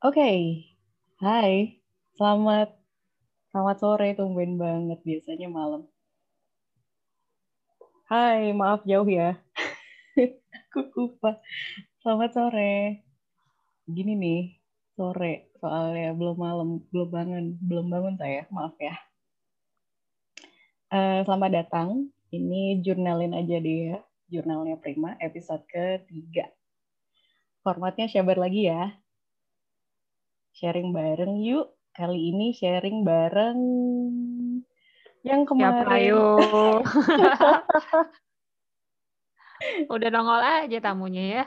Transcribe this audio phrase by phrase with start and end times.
[0.00, 0.24] Oke,
[1.20, 1.76] hai,
[2.16, 2.72] selamat
[3.52, 5.84] selamat sore, tumben banget biasanya malam.
[8.08, 9.36] Hai, maaf jauh ya,
[10.56, 11.36] aku lupa.
[12.00, 13.04] Selamat sore.
[13.84, 14.56] Gini nih,
[14.96, 18.96] sore soalnya belum malam, belum bangun, belum bangun saya, maaf ya.
[20.88, 23.98] Uh, selamat datang, ini jurnalin aja deh ya,
[24.32, 26.48] jurnalnya Prima, episode ketiga.
[27.60, 28.96] Formatnya syabar lagi ya,
[30.54, 31.74] sharing bareng yuk.
[31.90, 33.60] Kali ini sharing bareng
[35.26, 35.84] yang kemarin.
[35.84, 36.22] Siapa ayo?
[39.92, 41.42] Udah nongol aja tamunya ya.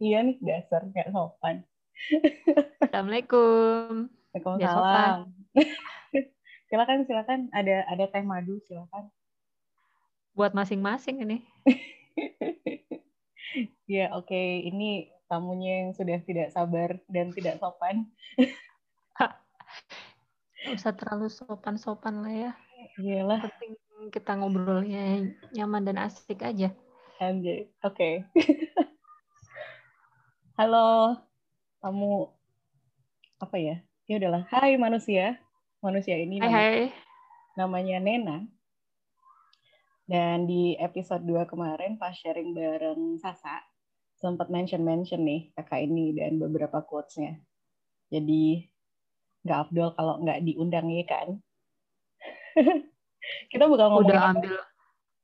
[0.00, 1.66] iya nih dasar kayak sopan.
[2.80, 4.08] Assalamualaikum.
[4.32, 5.32] Waalaikumsalam.
[6.68, 9.12] silakan silakan ada ada teh madu silakan.
[10.36, 11.38] Buat masing-masing ini.
[13.88, 14.64] ya oke okay.
[14.68, 18.06] ini tamunya yang sudah tidak sabar dan tidak sopan.
[20.66, 22.52] Gak usah terlalu sopan-sopan lah ya.
[22.98, 23.38] Iyalah.
[23.46, 23.78] Penting
[24.10, 26.70] kita ngobrolnya nyaman dan asik aja.
[27.22, 27.70] Anjay.
[27.82, 28.26] Oke.
[28.34, 28.44] Okay.
[30.58, 31.20] Halo,
[31.82, 32.32] tamu
[33.38, 33.76] apa ya?
[34.08, 34.46] Ya udahlah.
[34.48, 35.38] Hai manusia.
[35.84, 36.82] Manusia ini hai, hai.
[37.54, 38.42] namanya Nena.
[40.06, 43.58] Dan di episode 2 kemarin pas sharing bareng Sasa,
[44.16, 47.36] sempat mention-mention nih kakak ini dan beberapa quotes-nya.
[48.08, 48.64] Jadi
[49.44, 51.28] nggak Abdul kalau nggak diundang ya kan.
[53.52, 54.56] Kita bakal ngomong udah ambil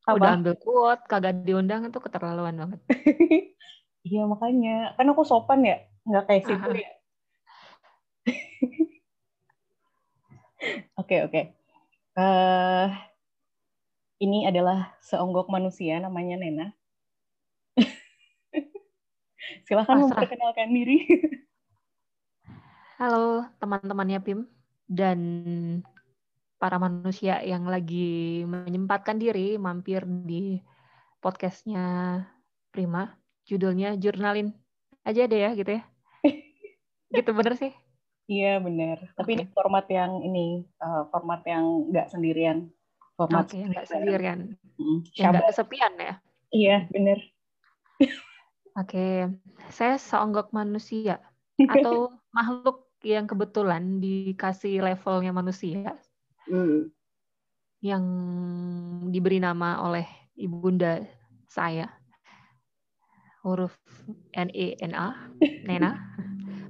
[0.02, 0.14] apa?
[0.18, 2.80] udah ambil quote kagak diundang itu keterlaluan banget.
[4.08, 6.92] iya makanya kan aku sopan ya nggak kayak situ ya.
[10.94, 11.42] Oke oke.
[12.14, 12.86] Eh,
[14.22, 16.70] ini adalah seonggok manusia namanya Nena.
[19.66, 20.98] Silahkan memperkenalkan diri.
[23.00, 24.40] Halo teman-temannya PIM
[24.86, 25.20] dan
[26.62, 30.62] para manusia yang lagi menyempatkan diri mampir di
[31.18, 32.18] podcastnya
[32.70, 33.18] Prima.
[33.42, 34.54] Judulnya Jurnalin
[35.02, 35.82] aja deh ya gitu ya.
[37.18, 37.74] gitu bener sih?
[38.30, 39.10] Iya bener.
[39.18, 39.38] Tapi okay.
[39.42, 42.70] ini format yang ini uh, format yang nggak sendirian.
[43.18, 44.54] Format okay, nggak sendirian.
[44.78, 46.14] Hmm, yang nggak kesepian ya?
[46.54, 47.18] Iya bener.
[48.72, 49.28] Oke,
[49.68, 51.20] saya seonggok manusia
[51.60, 55.92] atau makhluk yang kebetulan dikasih levelnya manusia,
[56.48, 56.88] hmm.
[57.84, 58.04] yang
[59.12, 60.08] diberi nama oleh
[60.40, 61.04] ibunda
[61.50, 61.92] saya,
[63.44, 63.76] huruf
[64.32, 65.28] N E N A,
[65.68, 65.98] Nena,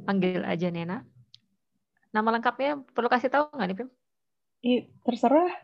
[0.02, 1.06] panggil aja Nena.
[2.10, 3.88] Nama lengkapnya perlu kasih tahu nggak nih, Pim?
[4.62, 4.72] I,
[5.06, 5.54] terserah.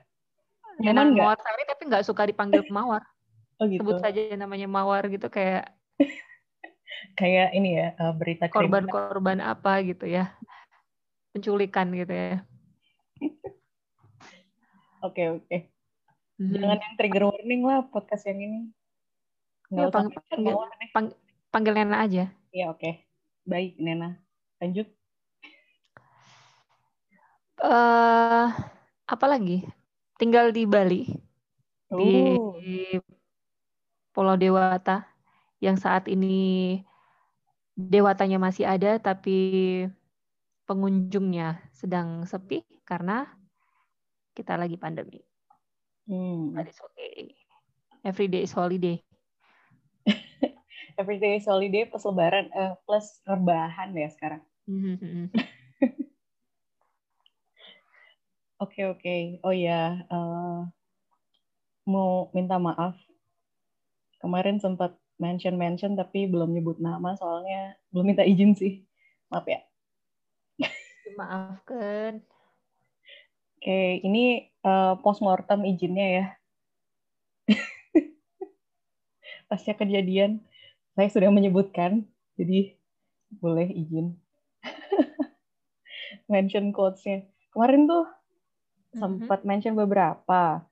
[0.79, 3.03] Nena Mawar Sari tapi nggak suka dipanggil Mawar.
[3.59, 3.83] Oh gitu.
[3.83, 5.78] Sebut saja namanya Mawar gitu kayak
[7.15, 10.33] kayak ini ya uh, berita korban-korban apa gitu ya?
[11.35, 12.37] Penculikan gitu ya.
[14.99, 15.47] Oke oke.
[15.47, 15.71] Okay.
[16.43, 16.59] hmm.
[16.59, 18.61] jangan yang trigger warning lah podcast yang ini.
[19.71, 20.55] Nggak ya, pang panggil,
[20.91, 21.07] pang
[21.55, 22.25] panggil Nena aja.
[22.51, 22.83] Ya oke.
[22.83, 23.07] Okay.
[23.47, 24.19] baik Nena.
[24.59, 24.91] Lanjut.
[27.63, 28.51] Uh,
[29.07, 29.63] apa lagi?
[30.19, 31.07] Tinggal di Bali.
[31.89, 32.59] Oh.
[32.59, 32.99] di
[34.11, 35.07] Pulau Dewata
[35.63, 36.83] yang saat ini
[37.79, 39.87] dewatanya masih ada tapi
[40.67, 43.31] pengunjungnya sedang sepi karena
[44.35, 45.23] kita lagi pandemi.
[46.11, 46.59] Hmm.
[46.59, 47.39] But it's okay.
[48.03, 48.99] Every day is holiday.
[51.01, 54.43] Every day is holiday plus lebaran uh, plus rebahan ya sekarang.
[58.59, 58.99] Oke oke.
[58.99, 59.39] Okay, okay.
[59.47, 60.67] Oh ya, uh,
[61.87, 62.99] mau minta maaf.
[64.19, 68.83] Kemarin sempat mention-mention tapi belum nyebut nama soalnya belum minta izin sih.
[69.29, 69.61] Maaf ya.
[71.19, 72.23] Maafkan.
[73.59, 76.25] Oke, ini uh, postmortem izinnya ya.
[79.51, 80.39] Pasca kejadian,
[80.95, 82.07] saya sudah menyebutkan,
[82.39, 82.79] jadi
[83.43, 84.15] boleh izin.
[86.33, 87.27] mention quotes-nya.
[87.51, 89.01] Kemarin tuh mm-hmm.
[89.03, 90.63] sempat mention beberapa.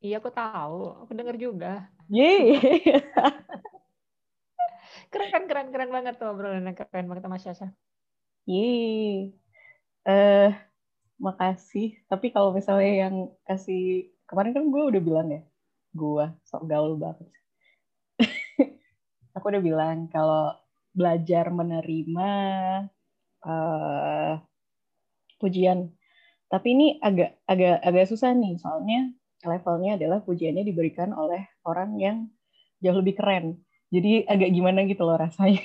[0.00, 1.04] Iya, aku tahu.
[1.04, 1.84] Aku dengar juga.
[2.08, 2.56] Yeay.
[5.12, 7.68] keren, keren, keren banget tuh obrolan keren banget sama Syasha.
[8.48, 9.36] Yeay.
[10.08, 10.48] Eh, uh,
[11.20, 12.00] makasih.
[12.08, 15.44] Tapi kalau misalnya yang kasih kemarin kan gue udah bilang ya,
[15.92, 17.28] gue sok gaul banget.
[19.36, 20.56] Aku udah bilang kalau
[20.96, 22.30] belajar menerima
[23.44, 24.32] uh,
[25.36, 25.92] pujian.
[26.48, 32.16] Tapi ini agak agak agak susah nih, soalnya levelnya adalah pujiannya diberikan oleh orang yang
[32.84, 33.60] jauh lebih keren.
[33.90, 35.64] Jadi agak gimana gitu loh rasanya.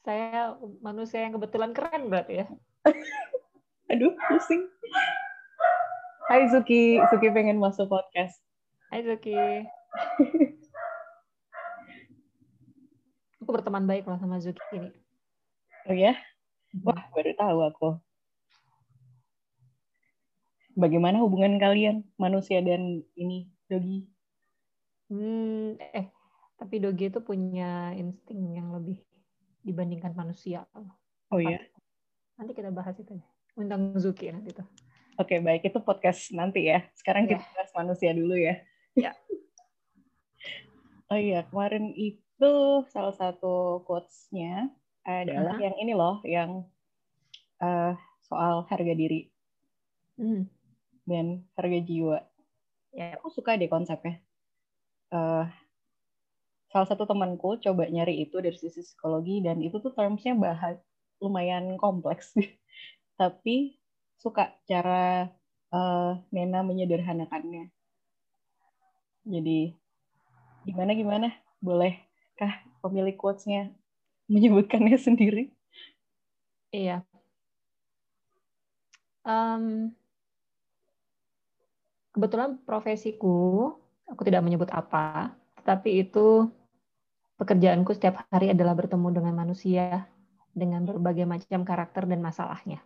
[0.00, 2.46] Saya manusia yang kebetulan keren berarti ya.
[3.92, 4.64] Aduh, pusing.
[6.30, 8.38] Hai Zuki, Zuki pengen masuk podcast.
[8.88, 9.34] Hai Zuki.
[13.42, 14.90] aku berteman baik loh sama Zuki ini.
[15.90, 16.14] Oh ya?
[16.86, 17.88] Wah, baru tahu aku.
[20.78, 24.06] Bagaimana hubungan kalian, manusia dan ini, Dogi?
[25.10, 26.06] Hmm, eh,
[26.54, 29.02] tapi Dogi itu punya insting yang lebih
[29.66, 30.64] dibandingkan manusia.
[31.30, 31.58] Oh iya.
[32.38, 33.26] Nanti kita bahas itu ya.
[33.58, 34.66] Undang Zuki nanti tuh.
[35.18, 35.66] Oke, baik.
[35.68, 36.86] Itu podcast nanti ya.
[36.96, 37.36] Sekarang yeah.
[37.36, 38.56] kita bahas manusia dulu ya.
[38.94, 39.12] Ya.
[41.10, 42.54] oh iya, kemarin itu
[42.90, 44.70] salah satu quotes-nya
[45.02, 45.66] adalah uh -huh.
[45.66, 46.50] yang ini loh, yang
[47.60, 47.92] uh,
[48.24, 49.30] soal harga diri
[50.20, 50.42] hmm.
[51.04, 52.18] Dan harga jiwa.
[52.90, 54.18] Ya, aku suka deh konsepnya.
[55.10, 55.46] Uh,
[56.70, 60.78] salah satu temanku coba nyari itu dari sisi psikologi dan itu tuh termsnya bahas
[61.18, 62.34] lumayan kompleks.
[63.20, 63.78] Tapi
[64.20, 65.28] suka cara
[65.74, 67.70] uh, Nena menyederhanakannya.
[69.26, 69.74] Jadi
[70.64, 71.28] gimana gimana?
[71.60, 73.70] Bolehkah pemilik quotesnya
[74.30, 75.52] menyebutkannya sendiri?
[76.70, 77.02] Iya.
[79.26, 79.92] Um,
[82.20, 83.72] kebetulan profesiku
[84.04, 85.32] aku tidak menyebut apa
[85.64, 86.52] tapi itu
[87.40, 90.04] Pekerjaanku setiap hari adalah bertemu dengan manusia
[90.52, 92.84] dengan berbagai macam karakter dan masalahnya.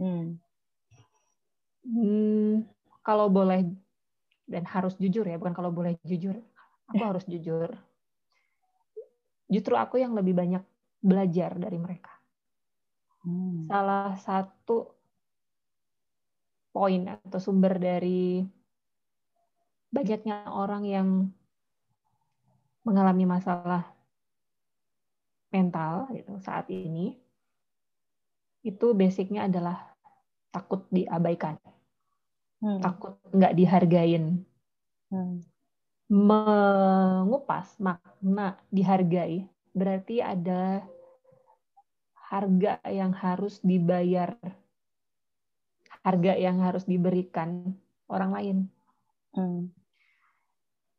[0.00, 0.40] Hmm.
[1.84, 2.64] Hmm,
[3.04, 3.68] kalau boleh
[4.48, 6.40] dan harus jujur ya, bukan kalau boleh jujur,
[6.88, 7.68] aku harus jujur.
[9.52, 10.64] Justru aku yang lebih banyak
[11.04, 12.16] belajar dari mereka.
[13.28, 13.68] Hmm.
[13.68, 14.88] Salah satu
[16.72, 18.40] poin atau sumber dari
[19.92, 21.08] banyaknya orang yang
[22.82, 23.86] mengalami masalah
[25.52, 27.20] mental gitu saat ini
[28.64, 29.92] itu basicnya adalah
[30.54, 31.58] takut diabaikan,
[32.62, 32.80] hmm.
[32.80, 34.46] takut nggak dihargain,
[35.10, 35.42] hmm.
[36.08, 40.86] mengupas makna dihargai berarti ada
[42.14, 44.38] harga yang harus dibayar,
[46.06, 48.58] harga yang harus diberikan orang lain.
[49.34, 49.74] Hmm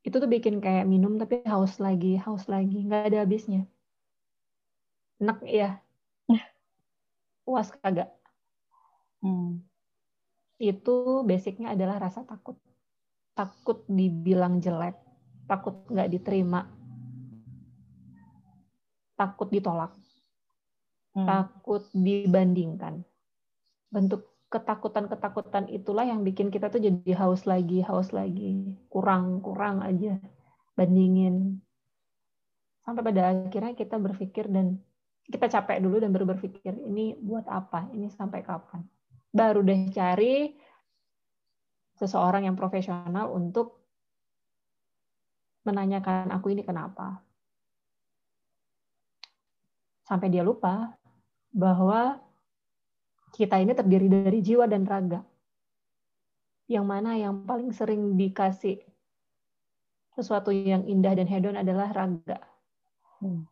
[0.03, 3.63] itu tuh bikin kayak minum tapi haus lagi, haus lagi, nggak ada habisnya.
[5.23, 5.79] Enak ya.
[7.47, 8.11] Puas kagak.
[9.23, 9.63] Hmm.
[10.59, 12.59] Itu basicnya adalah rasa takut.
[13.33, 14.93] Takut dibilang jelek,
[15.49, 16.69] takut nggak diterima,
[19.17, 19.89] takut ditolak,
[21.17, 21.25] hmm.
[21.25, 23.01] takut dibandingkan.
[23.89, 30.21] Bentuk ketakutan-ketakutan itulah yang bikin kita tuh jadi haus lagi, haus lagi, kurang-kurang aja
[30.77, 31.57] bandingin.
[32.85, 34.77] Sampai pada akhirnya kita berpikir dan
[35.25, 38.85] kita capek dulu dan baru berpikir ini buat apa, ini sampai kapan.
[39.33, 40.53] Baru deh cari
[41.97, 43.81] seseorang yang profesional untuk
[45.65, 47.25] menanyakan aku ini kenapa.
[50.05, 50.93] Sampai dia lupa
[51.49, 52.22] bahwa
[53.33, 55.25] kita ini terdiri dari jiwa dan raga.
[56.69, 58.79] Yang mana yang paling sering dikasih
[60.13, 62.37] sesuatu yang indah dan hedon adalah raga.
[63.17, 63.49] Hmm.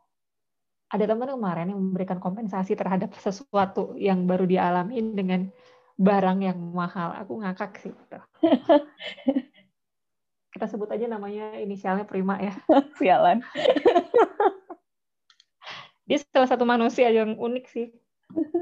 [0.94, 5.50] Ada teman kemarin yang memberikan kompensasi terhadap sesuatu yang baru dialami dengan
[5.98, 7.18] barang yang mahal.
[7.26, 7.96] Aku ngakak sih.
[10.52, 12.54] Kita sebut aja namanya inisialnya Prima ya.
[13.00, 13.42] Sialan.
[16.06, 17.88] Dia salah satu manusia yang unik sih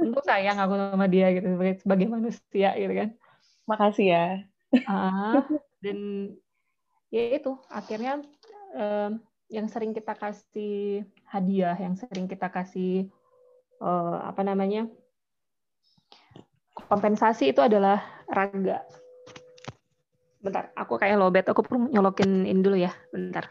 [0.04, 3.10] untuk sayang aku sama dia gitu sebagai, sebagai manusia gitu kan.
[3.70, 4.26] Makasih ya.
[4.86, 5.42] Uh,
[5.82, 5.98] dan
[7.10, 8.22] ya itu akhirnya
[8.78, 9.18] um,
[9.50, 13.10] yang sering kita kasih hadiah yang sering kita kasih
[13.82, 14.86] uh, apa namanya
[16.90, 18.86] kompensasi itu adalah raga.
[20.40, 23.50] Bentar aku kayak lobet aku perlu nyolokin ini dulu ya bentar.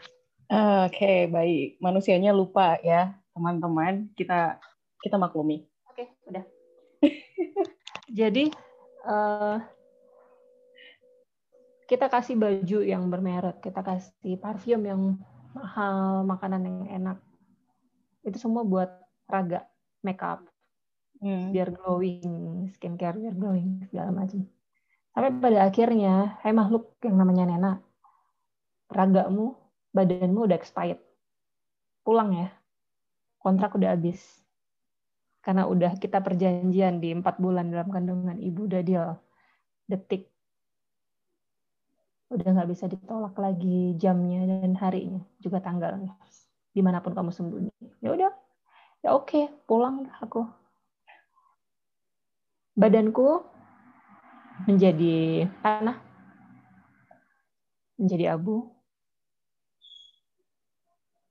[0.49, 1.77] Oke okay, baik.
[1.83, 4.09] Manusianya lupa ya teman-teman.
[4.17, 4.57] Kita
[5.03, 5.68] kita maklumi
[5.99, 6.45] Oke, udah.
[8.23, 8.47] Jadi
[9.03, 9.59] uh,
[11.91, 15.19] kita kasih baju yang bermerek, kita kasih parfum yang
[15.51, 17.17] mahal, makanan yang enak.
[18.23, 18.87] Itu semua buat
[19.27, 19.67] raga,
[19.99, 20.47] makeup,
[21.19, 21.51] hmm.
[21.51, 24.47] biar glowing, skincare biar glowing segala macam.
[25.11, 27.73] Sampai pada akhirnya, hai makhluk yang namanya Nena,
[28.87, 29.51] ragamu,
[29.91, 31.03] badanmu udah expired.
[32.07, 32.55] Pulang ya,
[33.43, 34.38] kontrak udah habis
[35.39, 39.09] karena udah kita perjanjian di empat bulan dalam kandungan ibu udah deal.
[39.87, 40.27] Detik.
[42.29, 46.13] Udah nggak bisa ditolak lagi jamnya dan harinya juga tanggalnya.
[46.75, 47.73] Di mana pun kamu sembunyi.
[48.03, 48.31] Ya udah.
[48.99, 50.43] Ya oke okay, pulang aku.
[52.75, 53.41] Badanku
[54.67, 55.97] menjadi tanah
[57.95, 58.69] menjadi abu.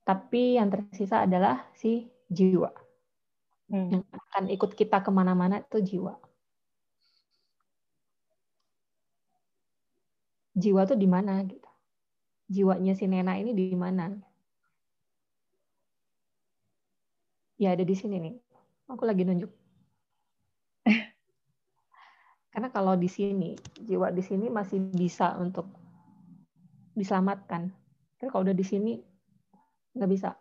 [0.03, 2.88] Tapi yang tersisa adalah si jiwa
[3.69, 3.89] hmm.
[3.93, 6.17] yang akan ikut kita ke mana-mana itu jiwa.
[10.59, 11.69] Jiwa tuh di mana gitu.
[12.49, 14.09] Jiwanya si Nena ini di mana?
[17.61, 18.35] Ya ada di sini nih.
[18.89, 19.53] Aku lagi nunjuk.
[22.51, 25.69] Karena kalau di sini jiwa di sini masih bisa untuk
[26.97, 27.69] diselamatkan.
[28.17, 28.97] Tapi kalau udah di sini
[29.93, 30.33] nggak bisa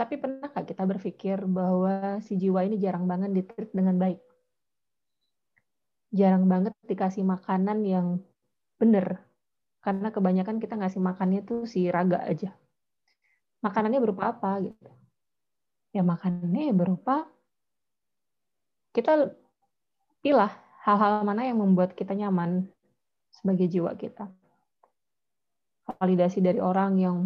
[0.00, 4.16] tapi pernah nggak kita berpikir bahwa si jiwa ini jarang banget ditreat dengan baik?
[6.16, 8.24] Jarang banget dikasih makanan yang
[8.80, 9.20] benar
[9.84, 12.56] karena kebanyakan kita ngasih makannya tuh si raga aja.
[13.60, 14.88] Makanannya berupa apa gitu?
[15.92, 17.28] Ya makanannya berupa
[18.96, 19.36] kita
[20.24, 22.72] pilah hal-hal mana yang membuat kita nyaman
[23.28, 24.32] sebagai jiwa kita.
[25.84, 27.16] Validasi dari orang yang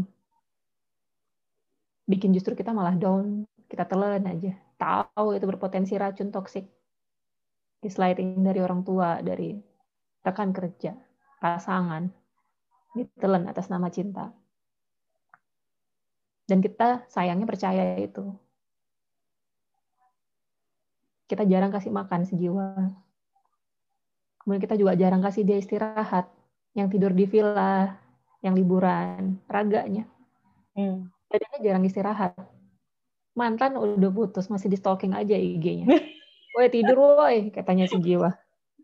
[2.04, 6.68] bikin justru kita malah down kita telan aja tahu itu berpotensi racun toksik
[7.84, 9.61] gaslighting dari orang tua, dari
[10.25, 10.96] rekan kerja,
[11.37, 12.08] pasangan,
[12.96, 14.32] ditelan atas nama cinta.
[16.49, 18.32] Dan kita sayangnya percaya itu.
[21.28, 22.88] Kita jarang kasih makan sejiwa.
[24.40, 26.28] Kemudian kita juga jarang kasih dia istirahat.
[26.76, 27.96] Yang tidur di villa,
[28.44, 30.04] yang liburan, raganya.
[30.76, 31.13] Hmm.
[31.34, 32.38] Badannya jarang istirahat.
[33.34, 35.90] Mantan udah putus, masih di stalking aja IG-nya.
[36.54, 38.30] Woi tidur woi, katanya si jiwa.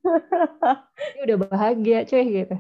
[1.15, 2.59] Ini udah bahagia cuy gitu.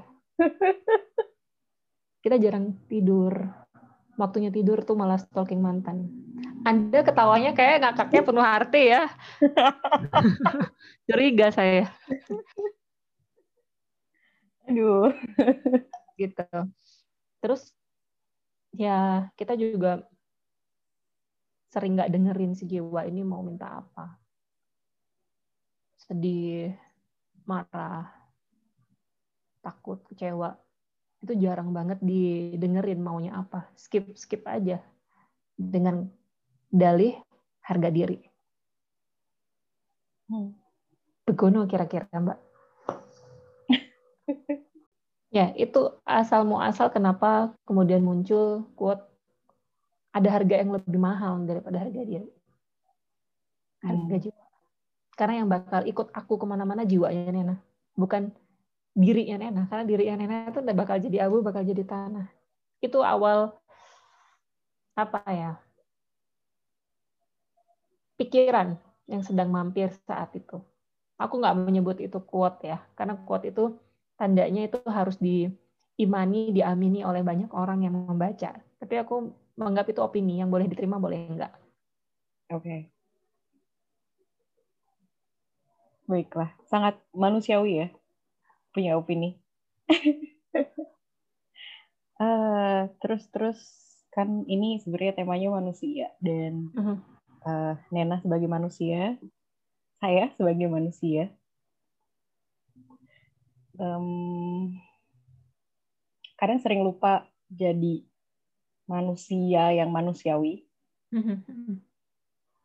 [2.22, 3.34] Kita jarang tidur.
[4.14, 6.06] Waktunya tidur tuh malah stalking mantan.
[6.62, 9.10] Anda ketawanya kayak ngakaknya penuh arti ya.
[11.10, 11.90] Curiga saya.
[14.70, 15.10] Aduh.
[16.14, 16.46] Gitu.
[17.42, 17.74] Terus
[18.74, 20.02] ya kita juga
[21.70, 24.20] sering nggak dengerin si jiwa ini mau minta apa
[26.10, 26.74] sedih,
[27.46, 28.10] marah,
[29.62, 30.58] takut, kecewa,
[31.22, 33.70] itu jarang banget didengerin maunya apa.
[33.78, 34.82] Skip skip aja
[35.54, 36.10] dengan
[36.66, 37.14] dalih
[37.62, 38.18] harga diri.
[40.26, 40.50] Hmm.
[41.22, 42.38] Begono kira-kira Mbak.
[45.30, 49.10] ya, itu asal mau asal kenapa kemudian muncul quote
[50.10, 52.28] ada harga yang lebih mahal daripada harga diri.
[53.80, 54.22] Harga hmm.
[54.26, 54.44] jiwa.
[55.14, 57.56] Karena yang bakal ikut aku ke mana-mana jiwanya Nena,
[57.94, 58.34] bukan
[58.96, 59.62] dirinya Nena.
[59.70, 62.26] Karena dirinya Nena itu udah bakal jadi abu, bakal jadi tanah.
[62.82, 63.54] Itu awal
[64.98, 65.52] apa ya?
[68.18, 70.58] Pikiran yang sedang mampir saat itu.
[71.20, 73.76] Aku nggak menyebut itu quote ya, karena quote itu
[74.20, 78.52] tandanya itu harus diimani, diamini oleh banyak orang yang membaca.
[78.52, 81.56] Tapi aku menganggap itu opini yang boleh diterima, boleh enggak.
[82.52, 82.60] Oke.
[82.60, 82.80] Okay.
[86.04, 87.88] Baiklah, sangat manusiawi ya
[88.74, 89.38] punya opini.
[92.18, 93.58] uh, terus terus
[94.10, 96.70] kan ini sebenarnya temanya manusia dan
[97.46, 99.18] uh, Nena sebagai manusia,
[100.02, 101.30] saya sebagai manusia.
[103.80, 104.76] Um,
[106.36, 108.04] kadang sering lupa jadi
[108.84, 110.68] manusia yang manusiawi.
[111.10, 111.40] Uh-huh.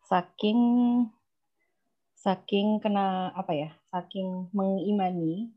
[0.06, 0.60] Saking
[2.26, 5.54] saking kena apa ya saking mengimani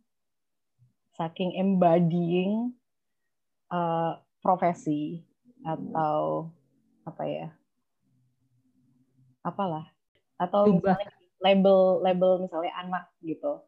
[1.16, 2.76] saking embodying
[3.72, 5.24] uh, profesi
[5.64, 6.52] atau
[7.08, 7.48] apa ya
[9.40, 9.88] apalah
[10.36, 11.08] atau misalnya
[11.40, 13.64] label label misalnya anak gitu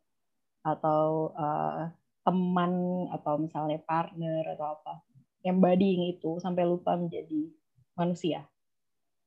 [0.61, 1.89] atau uh,
[2.25, 5.01] teman atau misalnya partner atau apa
[5.41, 7.49] embodying itu sampai lupa menjadi
[7.97, 8.45] manusia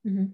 [0.05, 0.27] mm -hmm.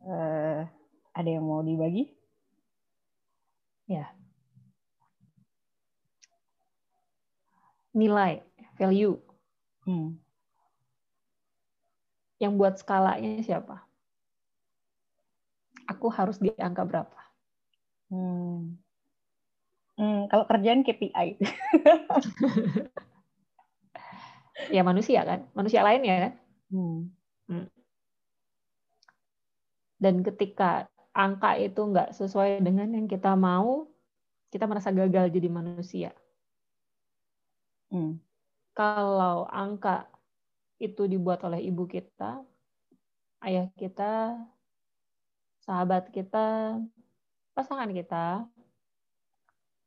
[0.00, 0.64] Uh,
[1.12, 2.08] ada yang mau dibagi?
[3.84, 4.08] Ya.
[7.92, 8.40] Nilai,
[8.80, 9.20] value.
[9.84, 10.16] Hmm.
[12.40, 13.84] Yang buat skalanya siapa?
[15.84, 17.19] Aku harus di angka berapa?
[18.10, 18.74] Hmm.
[19.94, 21.38] Hmm, kalau kerjaan KPI.
[24.74, 26.32] ya manusia kan, manusia lain ya kan.
[26.72, 26.98] Hmm.
[27.46, 27.66] Hmm.
[30.00, 33.86] Dan ketika angka itu nggak sesuai dengan yang kita mau,
[34.48, 36.10] kita merasa gagal jadi manusia.
[37.92, 38.18] Hmm.
[38.72, 40.08] Kalau angka
[40.80, 42.40] itu dibuat oleh ibu kita,
[43.44, 44.40] ayah kita,
[45.60, 46.80] sahabat kita,
[47.52, 48.46] pasangan kita,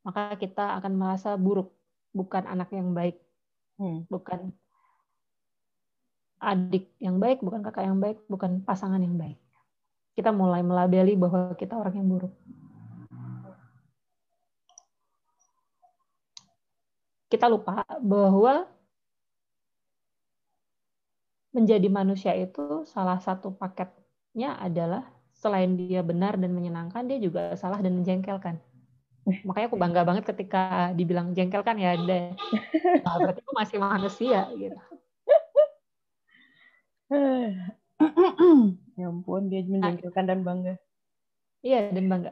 [0.04, 1.72] maka kita akan merasa buruk,
[2.12, 3.18] bukan anak yang baik,
[3.80, 4.06] hmm.
[4.12, 4.52] bukan
[6.44, 9.40] adik yang baik, bukan kakak yang baik, bukan pasangan yang baik.
[10.14, 12.34] Kita mulai melabeli bahwa kita orang yang buruk.
[17.32, 18.70] Kita lupa bahwa
[21.50, 25.10] menjadi manusia itu salah satu paketnya adalah
[25.44, 28.56] selain dia benar dan menyenangkan, dia juga salah dan menjengkelkan.
[29.44, 32.32] Makanya aku bangga banget ketika dibilang jengkelkan ya, deh.
[33.04, 34.78] Nah, berarti aku masih manusia gitu.
[39.00, 40.80] ya ampun, dia menjengkelkan dan bangga.
[41.60, 42.32] Iya, dan bangga.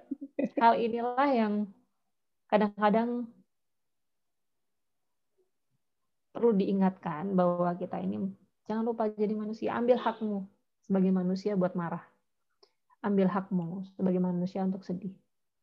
[0.55, 1.53] Hal inilah yang
[2.47, 3.27] kadang-kadang
[6.31, 8.31] perlu diingatkan bahwa kita ini
[8.71, 9.75] Jangan lupa jadi manusia.
[9.75, 10.47] Ambil hakmu
[10.79, 12.07] sebagai manusia buat marah.
[13.01, 15.13] Ambil hakmu sebagai manusia untuk sedih.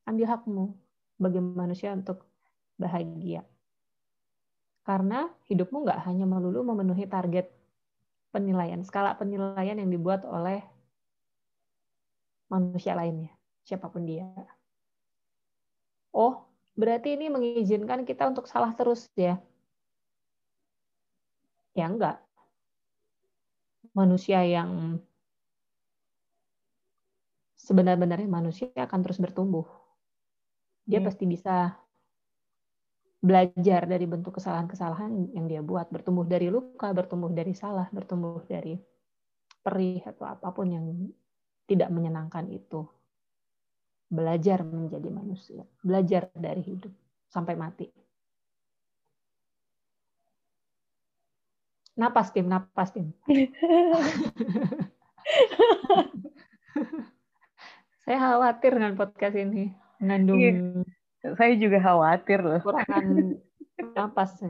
[0.07, 0.75] Ambil hakmu
[1.15, 2.27] sebagai manusia untuk
[2.79, 3.47] bahagia.
[4.83, 7.51] Karena hidupmu nggak hanya melulu memenuhi target
[8.35, 10.65] penilaian, skala penilaian yang dibuat oleh
[12.49, 13.31] manusia lainnya,
[13.63, 14.25] siapa pun dia.
[16.11, 16.43] Oh,
[16.75, 19.37] berarti ini mengizinkan kita untuk salah terus ya?
[21.77, 22.19] Ya enggak
[23.99, 25.03] manusia yang
[27.69, 29.69] sebenar-benarnya manusia akan terus bertumbuh.
[30.89, 31.09] Dia hmm.
[31.13, 31.77] pasti bisa
[33.21, 38.81] belajar dari bentuk kesalahan-kesalahan yang dia buat, bertumbuh dari luka, bertumbuh dari salah, bertumbuh dari
[39.61, 41.13] perih atau apa pun yang
[41.69, 42.89] tidak menyenangkan itu.
[44.09, 46.89] Belajar menjadi manusia, belajar dari hidup
[47.29, 47.93] sampai mati.
[52.01, 53.13] Napas tim, napas tim.
[58.09, 59.69] saya khawatir dengan podcast ini
[60.01, 60.41] mengandung.
[60.41, 60.81] Iya.
[61.37, 62.57] Saya juga khawatir loh.
[62.65, 63.37] Kurangan
[64.01, 64.41] napas.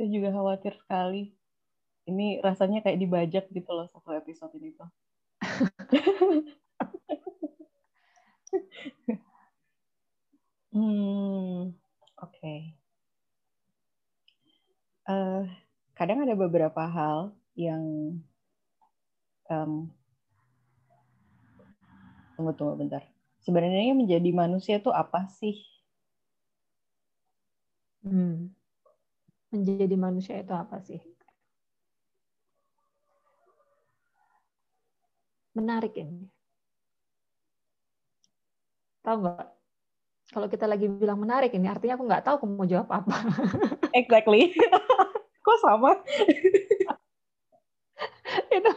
[0.00, 1.36] Saya juga khawatir sekali.
[2.08, 4.88] Ini rasanya kayak dibajak gitu loh satu episode ini tuh.
[10.72, 12.24] hmm, oke.
[12.24, 12.72] Okay.
[15.04, 15.60] Uh, eh,
[15.92, 18.16] kadang ada beberapa hal yang
[19.52, 19.92] um,
[22.34, 23.02] tunggu tunggu bentar.
[23.42, 25.58] Sebenarnya menjadi manusia itu apa sih?
[28.02, 28.54] Hmm.
[29.50, 31.00] Menjadi manusia itu apa sih?
[35.52, 36.26] Menarik ini.
[39.02, 39.46] Tahu nggak?
[40.32, 43.16] Kalau kita lagi bilang menarik ini, artinya aku nggak tahu aku mau jawab apa.
[43.98, 44.54] exactly.
[45.42, 45.98] kok sama
[48.54, 48.70] itu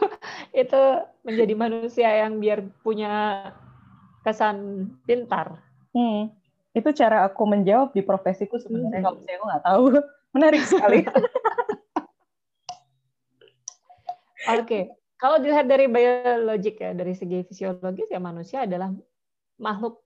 [0.56, 0.82] itu
[1.20, 3.44] menjadi manusia yang biar punya
[4.24, 5.60] kesan pintar
[5.92, 6.32] hmm.
[6.72, 9.06] itu cara aku menjawab di profesiku sebenarnya hmm.
[9.06, 9.84] kalau saya nggak tahu
[10.34, 11.04] menarik sekali
[14.56, 14.88] oke okay.
[15.20, 18.88] kalau dilihat dari biologik ya dari segi fisiologis ya manusia adalah
[19.60, 20.00] makhluk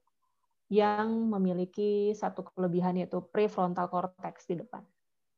[0.70, 4.82] yang memiliki satu kelebihan yaitu prefrontal cortex di depan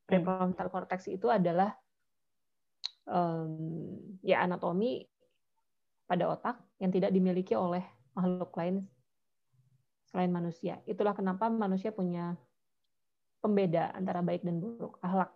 [0.09, 1.77] prefrontal cortex itu adalah
[3.09, 3.53] um,
[4.23, 5.07] ya anatomi
[6.07, 8.85] pada otak yang tidak dimiliki oleh makhluk lain
[10.13, 10.85] selain manusia.
[10.85, 12.37] Itulah kenapa manusia punya
[13.41, 15.33] pembeda antara baik dan buruk, akhlak,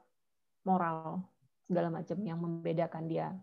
[0.69, 1.25] moral,
[1.67, 3.35] segala macam yang membedakan dia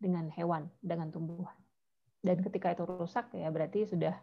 [0.00, 1.54] dengan hewan, dengan tumbuhan.
[2.22, 4.14] Dan ketika itu rusak ya berarti sudah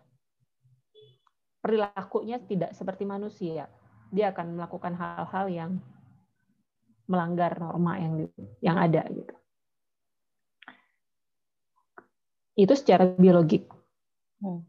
[1.63, 3.69] perilakunya tidak seperti manusia.
[4.09, 5.71] Dia akan melakukan hal-hal yang
[7.09, 8.13] melanggar norma yang
[8.61, 9.33] yang ada gitu.
[12.53, 13.65] Itu secara biologik.
[14.39, 14.61] Hmm.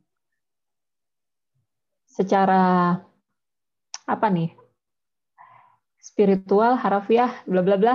[2.09, 2.97] Secara
[4.09, 4.57] apa nih?
[6.01, 7.95] Spiritual, harafiah, bla bla bla.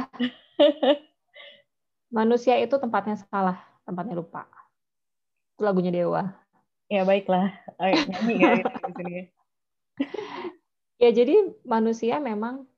[2.16, 4.46] Manusia itu tempatnya salah, tempatnya lupa.
[5.58, 6.46] Itu lagunya Dewa.
[6.86, 7.50] Ya baiklah,
[7.82, 8.70] nyanyi gitu
[11.02, 12.70] ya jadi manusia memang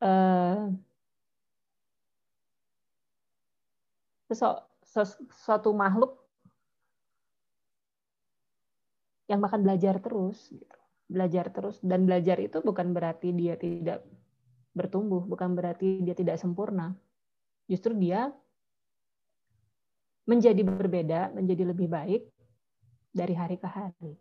[0.00, 0.72] uh,
[4.32, 6.18] sesuatu makhluk
[9.30, 10.78] yang bahkan belajar terus gitu.
[11.08, 14.04] belajar terus dan belajar itu bukan berarti dia tidak
[14.72, 16.96] bertumbuh bukan berarti dia tidak sempurna
[17.68, 18.32] justru dia
[20.24, 22.22] menjadi berbeda menjadi lebih baik
[23.12, 24.16] dari hari ke hari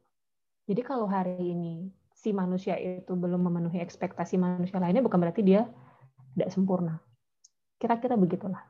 [0.67, 5.67] jadi kalau hari ini si manusia itu belum memenuhi ekspektasi manusia lainnya bukan berarti dia
[6.36, 7.00] tidak sempurna
[7.82, 8.62] Kira-kira begitulah.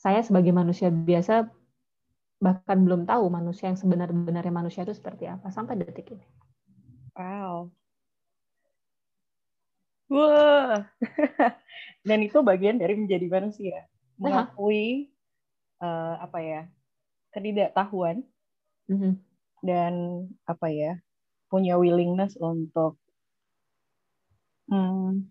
[0.00, 1.44] Saya sebagai manusia biasa
[2.40, 6.24] bahkan belum tahu manusia yang sebenar-benarnya manusia itu seperti apa sampai detik ini.
[7.12, 7.68] Wow.
[10.08, 10.88] Wah.
[12.08, 13.84] Dan itu bagian dari menjadi manusia.
[14.16, 15.12] Mengakui
[15.84, 16.62] uh, apa ya?
[17.30, 18.26] ketidaktahuan
[18.90, 19.12] mm -hmm.
[19.62, 20.98] dan apa ya?
[21.50, 22.94] punya willingness untuk
[24.70, 25.26] hmm,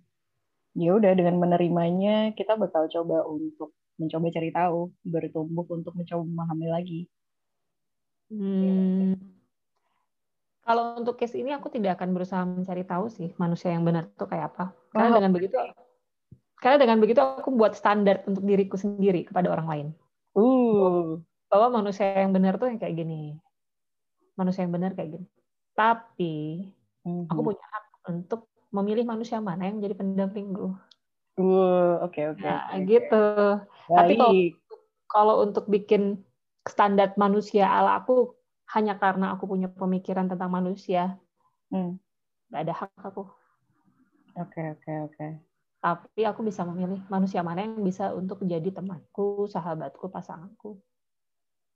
[0.75, 6.67] ya udah dengan menerimanya kita bakal coba untuk mencoba cari tahu, bertumbuh untuk mencoba memahami
[6.71, 7.01] lagi.
[8.31, 9.17] Hmm.
[10.63, 14.25] Kalau untuk case ini aku tidak akan berusaha mencari tahu sih manusia yang benar itu
[14.29, 14.69] kayak apa.
[14.93, 15.15] Karena oh.
[15.17, 15.57] dengan begitu
[16.59, 19.87] karena dengan begitu aku buat standar untuk diriku sendiri kepada orang lain.
[20.37, 21.23] Uh.
[21.49, 23.33] Bahwa manusia yang benar tuh yang kayak gini.
[24.37, 25.25] Manusia yang benar kayak gini.
[25.73, 26.69] Tapi
[27.07, 27.31] mm-hmm.
[27.33, 30.75] aku punya hak untuk memilih manusia mana yang menjadi pendampingku.
[31.39, 32.43] Uh, oke oke.
[32.43, 33.25] Nah, gitu.
[33.25, 33.78] Baik.
[33.89, 34.33] Tapi kalau
[35.09, 36.21] kalau untuk bikin
[36.63, 38.37] standar manusia ala aku
[38.77, 41.17] hanya karena aku punya pemikiran tentang manusia,
[41.73, 41.97] hmm.
[42.53, 43.25] gak ada hak aku.
[44.37, 45.15] Oke okay, oke okay, oke.
[45.17, 45.31] Okay.
[45.79, 50.77] Tapi aku bisa memilih manusia mana yang bisa untuk jadi temanku, sahabatku, pasanganku.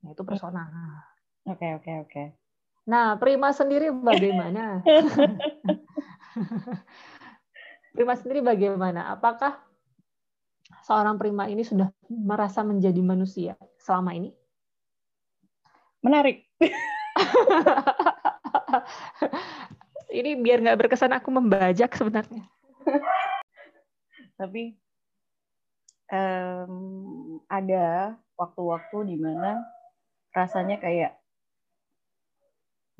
[0.04, 0.68] Nah, itu personal.
[1.48, 2.10] Oke okay, oke okay, oke.
[2.12, 2.26] Okay.
[2.84, 4.84] Nah, Prima sendiri bagaimana?
[7.96, 9.08] Prima sendiri bagaimana?
[9.10, 9.58] Apakah
[10.84, 14.30] seorang Prima ini sudah merasa menjadi manusia selama ini?
[16.04, 16.44] Menarik.
[20.20, 22.44] ini biar nggak berkesan aku membajak sebenarnya.
[24.40, 24.76] Tapi
[26.12, 29.64] um, ada waktu-waktu di mana
[30.36, 31.16] rasanya kayak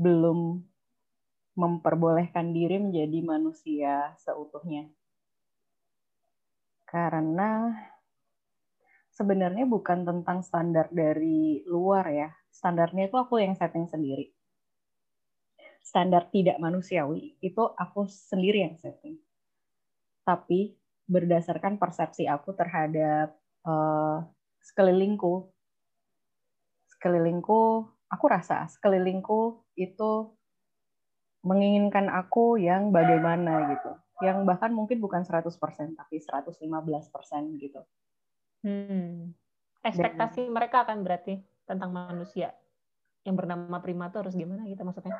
[0.00, 0.64] belum
[1.54, 4.90] memperbolehkan diri menjadi manusia seutuhnya.
[6.94, 7.74] Karena
[9.10, 12.30] sebenarnya bukan tentang standar dari luar ya.
[12.54, 14.30] Standarnya itu aku yang setting sendiri.
[15.82, 19.18] Standar tidak manusiawi itu aku sendiri yang setting.
[20.22, 20.78] Tapi
[21.10, 23.34] berdasarkan persepsi aku terhadap
[23.66, 24.22] uh,
[24.62, 25.50] sekelilingku,
[26.94, 30.30] sekelilingku, aku rasa sekelilingku itu
[31.42, 34.03] menginginkan aku yang bagaimana gitu.
[34.22, 35.50] Yang bahkan mungkin bukan 100%
[35.98, 36.62] tapi 115%
[37.58, 37.80] gitu.
[38.62, 39.34] Hmm.
[39.84, 42.54] Ekspektasi Dan, mereka akan berarti tentang manusia
[43.24, 45.16] yang bernama Prima itu harus gimana gitu maksudnya?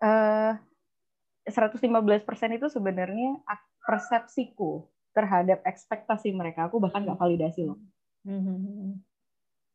[0.00, 0.54] Uh,
[1.48, 1.78] eh, 115%
[2.56, 3.40] itu sebenarnya
[3.86, 4.84] persepsiku
[5.16, 6.68] terhadap ekspektasi mereka.
[6.68, 7.80] Aku bahkan nggak validasi loh.
[8.26, 9.00] Hmm.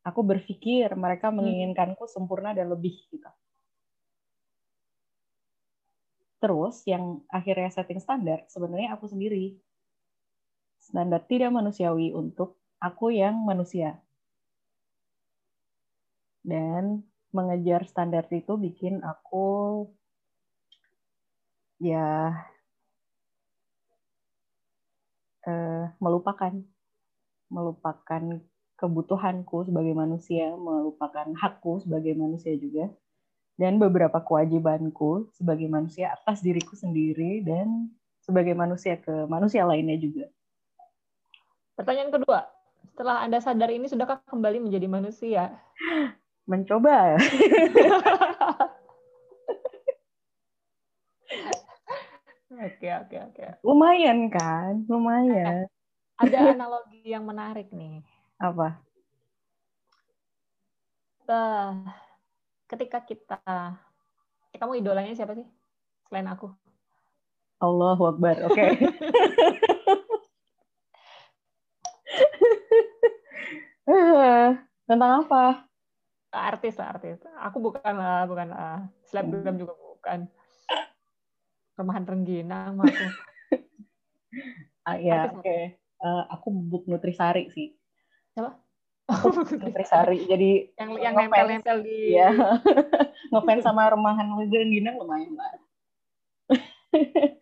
[0.05, 1.35] Aku berpikir mereka hmm.
[1.41, 3.29] menginginkanku sempurna dan lebih gitu.
[6.41, 9.61] Terus yang akhirnya setting standar sebenarnya aku sendiri.
[10.81, 14.01] Standar tidak manusiawi untuk aku yang manusia.
[16.41, 19.85] Dan mengejar standar itu bikin aku
[21.77, 22.33] ya
[25.45, 26.53] eh, melupakan
[27.53, 28.23] melupakan
[28.81, 32.89] kebutuhanku sebagai manusia, melupakan hakku sebagai manusia juga
[33.61, 37.93] dan beberapa kewajibanku sebagai manusia atas diriku sendiri dan
[38.25, 40.25] sebagai manusia ke manusia lainnya juga.
[41.77, 42.49] Pertanyaan kedua,
[42.89, 45.53] setelah Anda sadar ini sudahkah kembali menjadi manusia?
[46.49, 46.97] Mencoba.
[52.61, 53.63] Oke, oke, oke.
[53.65, 54.85] Lumayan kan?
[54.85, 55.65] Lumayan.
[56.21, 58.05] Ada analogi yang menarik nih.
[58.37, 58.77] Apa?
[61.25, 61.89] Uh,
[62.71, 63.43] ketika kita
[64.55, 65.43] kamu idolanya siapa sih
[66.07, 66.47] selain aku?
[67.61, 68.47] Allahu Akbar.
[68.47, 68.55] Oke.
[68.55, 68.71] Okay.
[74.87, 75.65] Tentang apa?
[76.31, 77.19] Artis lah, artis.
[77.43, 78.89] Aku bukan lah, bukan lah.
[79.07, 80.27] Selebgram juga bukan.
[81.75, 83.05] Remahan Rengginang aku.
[84.87, 85.43] ah, ya, oke.
[85.43, 85.77] Okay.
[86.01, 87.77] Uh, aku bubuk Nutrisari sih.
[88.33, 88.57] Siapa?
[89.09, 92.31] Nutrisari jadi yang yang nempel-nempel di ya.
[93.31, 95.53] ngefans sama rumahan Ginang lumayan lah.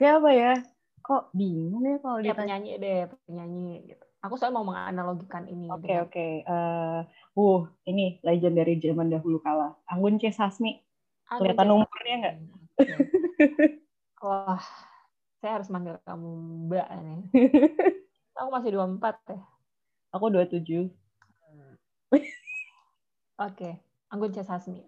[0.00, 0.52] Siapa ya?
[1.02, 4.04] Kok bingung ya kalau ya, penyanyi deh penyanyi gitu.
[4.22, 6.12] Aku soalnya mau menganalogikan ini oke okay, oke.
[6.14, 6.32] Okay.
[6.46, 7.02] uh,
[7.34, 9.74] uh ini legend dari zaman dahulu kala.
[9.90, 10.30] Anggun C.
[10.30, 10.78] Sasmi.
[11.26, 12.36] Kelihatan umurnya nggak?
[14.22, 14.62] Wah
[15.42, 16.28] saya harus manggil kamu
[16.70, 17.20] mbak nih.
[18.38, 19.42] Aku masih dua empat ya
[20.12, 20.62] Aku 27.
[22.12, 22.28] Oke,
[23.40, 23.72] okay.
[24.12, 24.44] Anggun C.
[24.44, 24.84] Sasmi.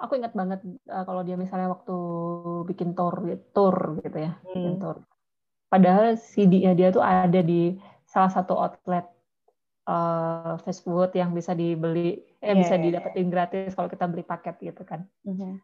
[0.00, 1.96] Aku ingat banget uh, kalau dia misalnya waktu
[2.66, 3.14] bikin tour
[3.52, 4.52] tour gitu ya, hmm.
[4.52, 4.96] bikin tour.
[5.70, 9.06] Padahal CD-nya dia tuh ada di salah satu outlet
[9.86, 14.58] uh, fast food yang bisa dibeli, eh yeah, bisa didapetin gratis kalau kita beli paket
[14.58, 15.06] gitu kan.
[15.22, 15.62] Mm-hmm.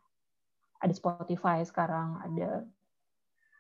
[0.79, 2.63] Ada Spotify sekarang, ada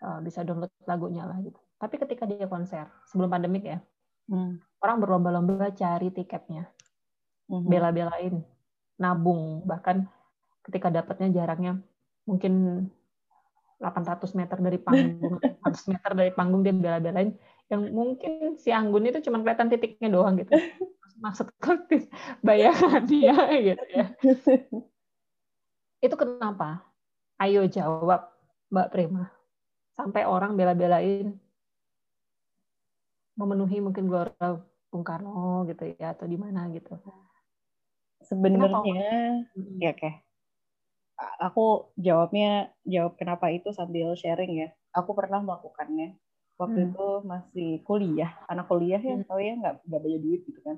[0.06, 1.58] uh, bisa download lagunya lah gitu.
[1.82, 3.82] Tapi ketika dia konser sebelum pandemik ya,
[4.30, 4.82] mm.
[4.82, 6.68] orang berlomba-lomba cari tiketnya,
[7.50, 7.66] mm-hmm.
[7.66, 8.34] bela-belain,
[8.98, 10.06] nabung, bahkan
[10.66, 11.78] ketika dapatnya jaraknya
[12.26, 12.86] mungkin
[13.78, 17.36] 800 meter dari panggung, 100 meter dari panggung dia bela-belain
[17.66, 20.54] yang mungkin si Anggun itu cuma kelihatan titiknya doang gitu.
[21.24, 21.88] Maksudku
[22.44, 24.06] bayangan dia gitu ya.
[26.04, 26.84] Itu kenapa?
[27.40, 28.28] Ayo jawab
[28.68, 29.24] Mbak Prima.
[29.96, 31.40] Sampai orang bela-belain
[33.36, 36.96] memenuhi mungkin gelora Bung Karno gitu ya atau di mana gitu.
[38.24, 39.44] Sebenarnya
[39.78, 40.24] ya kayak
[41.40, 44.68] aku jawabnya jawab kenapa itu sambil sharing ya.
[44.96, 46.16] Aku pernah melakukannya.
[46.56, 46.88] Waktu hmm.
[46.88, 49.28] itu masih kuliah, anak kuliah ya, hmm.
[49.28, 50.76] tahu ya nggak nggak banyak duit gitu kan.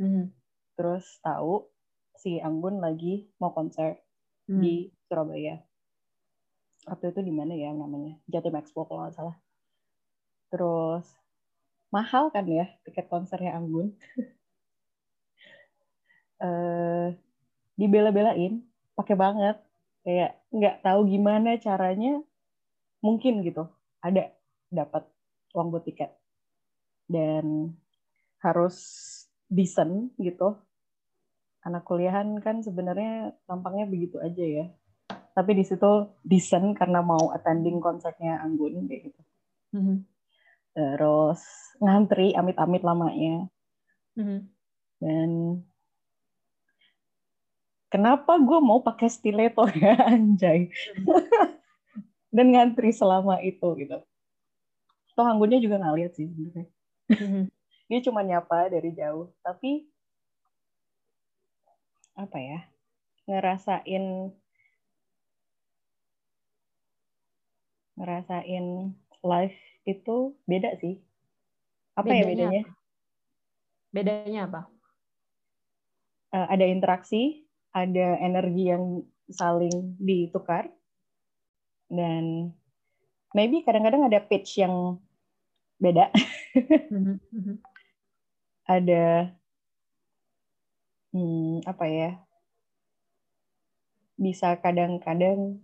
[0.00, 0.32] Hmm.
[0.80, 1.68] Terus tahu
[2.16, 4.00] si Anggun lagi mau konser
[4.48, 4.60] hmm.
[4.64, 5.60] di Surabaya.
[6.88, 8.16] Waktu itu di mana ya namanya?
[8.24, 9.36] Jatim Expo kalau nggak salah.
[10.48, 11.19] Terus
[11.90, 13.94] mahal kan ya tiket konsernya Anggun.
[16.40, 17.10] uh,
[17.80, 18.62] dibela-belain,
[18.94, 19.56] pakai banget.
[20.00, 22.24] Kayak nggak tahu gimana caranya
[23.04, 23.68] mungkin gitu
[24.00, 24.32] ada
[24.72, 25.04] dapat
[25.52, 26.14] uang buat tiket.
[27.10, 27.74] Dan
[28.40, 28.76] harus
[29.50, 30.56] decent gitu.
[31.60, 34.66] Anak kuliahan kan sebenarnya tampangnya begitu aja ya.
[35.10, 39.20] Tapi di situ decent karena mau attending konsernya Anggun kayak gitu.
[39.76, 40.09] Mm-hmm.
[40.74, 41.40] Terus
[41.80, 43.48] ngantri amit-amit lamanya.
[44.10, 44.40] Mm-hmm.
[45.00, 45.30] dan
[47.88, 50.68] kenapa gue mau pakai stiletto ya anjay?
[52.30, 53.98] Dan ngantri selama itu gitu.
[55.14, 56.66] Toh anggunnya juga nggak lihat sih sebenarnya.
[57.10, 57.44] Mm-hmm.
[57.90, 59.34] dia cuma nyapa dari jauh.
[59.42, 59.90] Tapi
[62.14, 62.60] apa ya
[63.24, 64.34] ngerasain
[67.96, 68.66] ngerasain
[69.24, 71.00] live itu beda sih.
[71.96, 72.62] Apa ya bedanya ya bedanya
[73.90, 74.62] bedanya apa?
[76.30, 80.70] Uh, ada interaksi ada energi yang saling ditukar
[81.90, 82.54] dan
[83.34, 84.98] maybe kadang-kadang ada pitch yang
[85.78, 86.10] beda.
[86.54, 87.56] Mm-hmm.
[88.78, 89.34] ada
[91.14, 92.10] hmm, apa ya?
[94.20, 95.58] Bisa kadang-kadang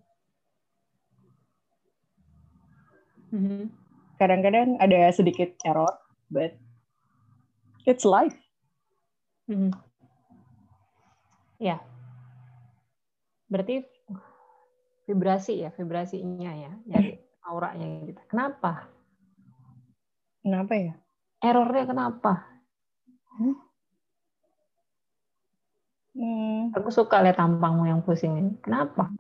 [3.31, 3.86] mm-hmm.
[4.17, 5.93] Kadang-kadang ada sedikit error
[6.33, 6.57] but
[7.85, 8.37] it's life
[9.49, 9.73] mm-hmm.
[11.61, 11.81] ya
[13.47, 13.85] berarti
[15.07, 18.91] vibrasi ya vibrasinya ya jadi auranya gitu kenapa
[20.43, 20.95] kenapa ya
[21.45, 22.33] errornya kenapa
[23.39, 23.67] hmm?
[26.17, 26.73] Hmm.
[26.73, 28.57] Aku suka lihat tampangmu yang pusing ini.
[28.65, 29.13] Kenapa?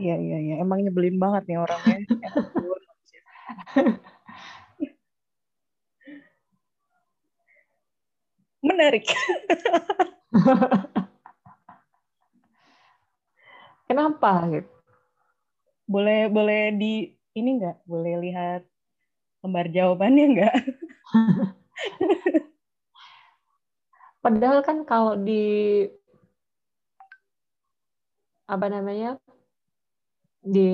[0.00, 0.54] Iya iya iya.
[0.64, 2.08] Emang nyebelin banget nih orangnya.
[8.64, 9.12] Menarik.
[13.88, 14.72] Kenapa gitu?
[15.84, 17.76] Boleh boleh di ini enggak?
[17.84, 18.64] Boleh lihat
[19.44, 20.56] lembar jawabannya enggak?
[24.24, 25.84] Padahal kan kalau di
[28.48, 29.20] apa namanya
[30.44, 30.68] di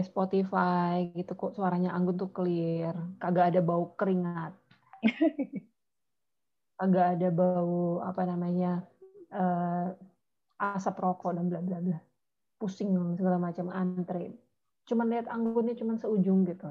[0.00, 4.56] Spotify gitu kok suaranya Anggun tuh clear, kagak ada bau keringat,
[6.80, 8.80] kagak ada bau apa namanya
[9.36, 9.92] uh,
[10.56, 11.98] asap rokok dan bla bla bla
[12.62, 14.30] pusing segala macam antre.
[14.86, 16.70] Cuman lihat anggunnya cuman seujung gitu.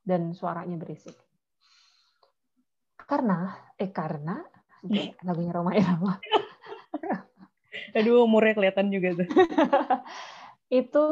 [0.00, 1.12] Dan suaranya berisik.
[2.96, 4.40] Karena, eh karena,
[5.28, 6.16] lagunya Roma Irama.
[7.92, 9.28] Aduh, umurnya kelihatan juga tuh.
[10.80, 11.04] itu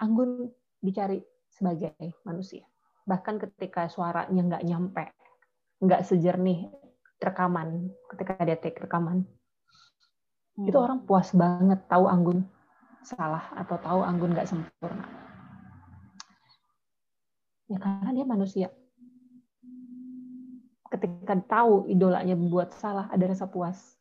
[0.00, 2.64] anggun dicari sebagai manusia.
[3.08, 5.04] Bahkan ketika suaranya nggak nyampe,
[5.80, 6.68] nggak sejernih
[7.16, 9.24] rekaman, ketika dia take rekaman,
[10.58, 10.68] hmm.
[10.68, 12.44] itu orang puas banget tahu anggun
[13.06, 15.06] salah atau tahu anggun nggak sempurna.
[17.66, 18.68] Ya karena dia manusia.
[20.86, 23.98] Ketika tahu idolanya membuat salah, ada rasa puas.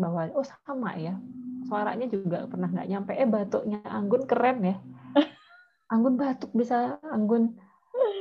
[0.00, 1.20] Bahwa, oh sama ya,
[1.66, 3.12] suaranya juga pernah nggak nyampe.
[3.14, 4.76] Eh batuknya Anggun keren ya.
[5.92, 7.56] Anggun batuk bisa, Anggun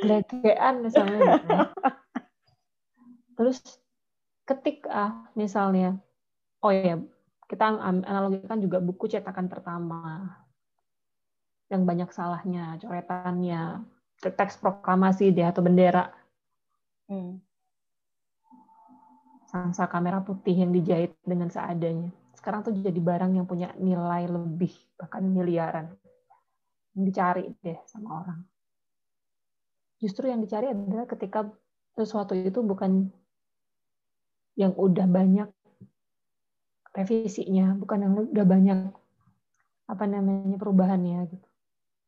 [0.02, 1.40] gelegean misalnya.
[1.40, 1.58] Gitu.
[3.38, 3.60] Terus
[4.46, 5.98] ketik ah misalnya,
[6.62, 7.00] oh ya
[7.48, 10.24] kita analogikan juga buku cetakan pertama
[11.72, 13.84] yang banyak salahnya, coretannya,
[14.20, 16.12] teks proklamasi dia atau bendera.
[17.08, 17.40] Hmm.
[19.48, 22.12] Sangsa kamera putih yang dijahit dengan seadanya.
[22.42, 25.94] Sekarang tuh jadi barang yang punya nilai lebih, bahkan miliaran.
[26.98, 28.42] Yang dicari deh sama orang.
[30.02, 31.46] Justru yang dicari adalah ketika
[31.94, 33.14] sesuatu itu bukan
[34.58, 35.54] yang udah banyak
[36.98, 38.80] revisinya, bukan yang udah banyak
[39.86, 41.48] apa namanya perubahannya gitu.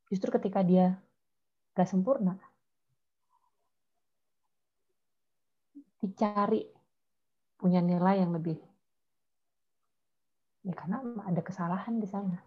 [0.09, 0.97] Justru ketika dia
[1.77, 2.41] gak sempurna,
[6.01, 6.65] dicari
[7.61, 8.72] punya nilai yang lebih
[10.63, 10.97] ya karena
[11.27, 12.39] ada kesalahan di sana.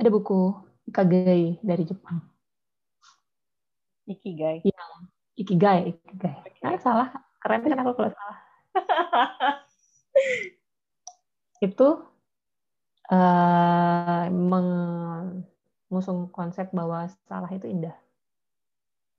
[0.00, 0.56] Ada buku
[0.88, 2.18] Ikigai dari Jepang.
[4.08, 4.64] Ikigai.
[4.64, 4.92] Yang
[5.38, 6.36] Ikigai, Ikigai.
[6.42, 6.58] Okay.
[6.64, 7.12] Nah, salah.
[7.38, 8.38] Keren kan aku kalau salah.
[11.66, 11.88] itu
[13.12, 14.24] uh,
[15.92, 17.94] mengusung konsep bahwa salah itu indah.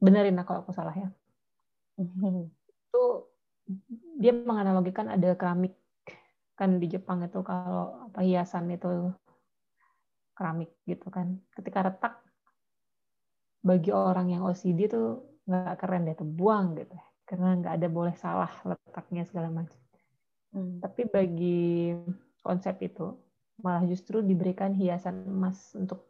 [0.03, 1.07] Benerin aku aku salah ya.
[1.93, 3.03] itu
[4.19, 5.77] dia menganalogikan ada keramik
[6.63, 9.11] kan di Jepang itu kalau apa hiasan itu
[10.31, 11.43] keramik gitu kan.
[11.51, 12.23] Ketika retak
[13.59, 16.95] bagi orang yang OCD itu nggak keren deh, tuh buang gitu
[17.27, 19.79] karena nggak ada boleh salah letaknya segala macam.
[20.55, 20.79] Hmm.
[20.79, 21.91] Tapi bagi
[22.39, 23.11] konsep itu
[23.59, 26.07] malah justru diberikan hiasan emas untuk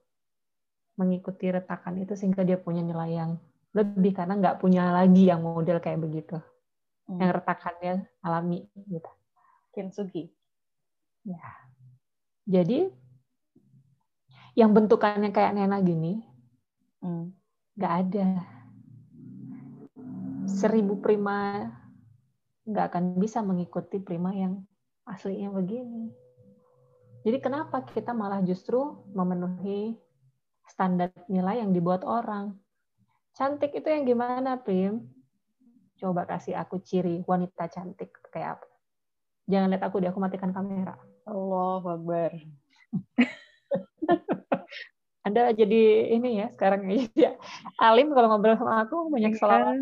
[0.98, 3.32] mengikuti retakan itu sehingga dia punya nilai yang
[3.74, 6.38] lebih karena nggak punya lagi yang model kayak begitu.
[7.10, 7.18] Hmm.
[7.18, 9.12] Yang retakannya alami gitu.
[9.74, 10.30] Kintsugi.
[11.24, 11.48] Ya.
[12.44, 12.92] Jadi
[14.54, 16.22] yang bentukannya kayak Nena gini
[17.02, 17.26] hmm.
[17.80, 18.02] nggak hmm.
[18.04, 18.28] ada.
[20.44, 21.72] Seribu prima
[22.64, 24.64] nggak akan bisa mengikuti prima yang
[25.08, 26.12] aslinya begini.
[27.24, 29.96] Jadi kenapa kita malah justru memenuhi
[30.68, 32.56] standar nilai yang dibuat orang?
[33.34, 35.08] Cantik itu yang gimana, Prim?
[35.98, 38.68] Coba kasih aku ciri wanita cantik kayak apa.
[39.48, 41.00] Jangan lihat aku, dia aku matikan kamera.
[41.24, 42.32] Allah Akbar.
[45.24, 46.84] Anda jadi ini ya sekarang
[47.16, 47.40] ya.
[47.80, 49.76] Alim kalau ngobrol sama aku banyak salah.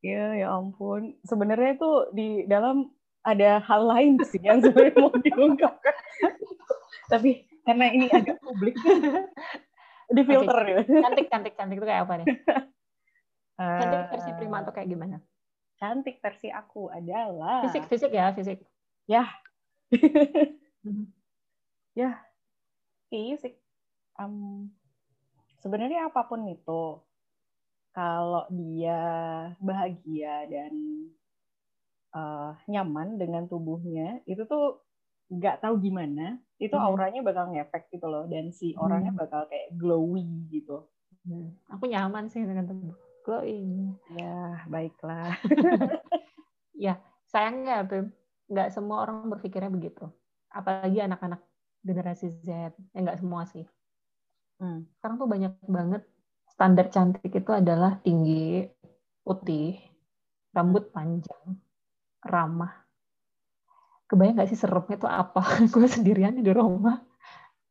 [0.00, 1.14] Iya, ya ampun.
[1.22, 2.90] Sebenarnya itu di dalam
[3.22, 5.94] ada hal lain sih yang sebenarnya mau diungkapkan.
[7.12, 8.74] Tapi karena ini agak publik,
[10.10, 10.72] di filter okay.
[10.72, 10.80] ya.
[11.04, 12.26] Cantik, cantik, cantik itu kayak apa nih?
[13.60, 15.16] Cantik versi prima atau kayak gimana?
[15.76, 18.64] Cantik versi aku adalah fisik, fisik ya, fisik.
[19.04, 19.28] Ya.
[22.00, 22.10] Ya.
[23.10, 23.58] Fisik.
[24.14, 24.70] Um,
[25.62, 27.02] sebenarnya apa pun itu,
[27.90, 29.00] kalau dia
[29.58, 30.72] bahagia dan
[32.14, 34.82] uh, nyaman dengan tubuhnya itu tuh
[35.30, 36.86] nggak tahu gimana itu hmm.
[36.86, 38.82] auranya bakal ngefek gitu loh dan si hmm.
[38.82, 40.90] orangnya bakal kayak glowy gitu
[41.26, 41.54] hmm.
[41.70, 45.38] aku nyaman sih dengan tubuh glowing ya baiklah
[46.86, 46.98] ya
[47.30, 48.10] sayangnya Bim
[48.50, 50.10] nggak semua orang berpikirnya begitu
[50.50, 51.40] apalagi anak-anak
[51.86, 53.64] generasi Z ya nggak semua sih
[54.58, 54.90] hmm.
[54.98, 56.02] sekarang tuh banyak banget
[56.60, 58.68] standar cantik itu adalah tinggi,
[59.24, 59.80] putih,
[60.52, 61.56] rambut panjang,
[62.20, 62.84] ramah.
[64.04, 65.40] Kebayang nggak sih seremnya itu apa?
[65.72, 67.00] Gue sendirian di rumah,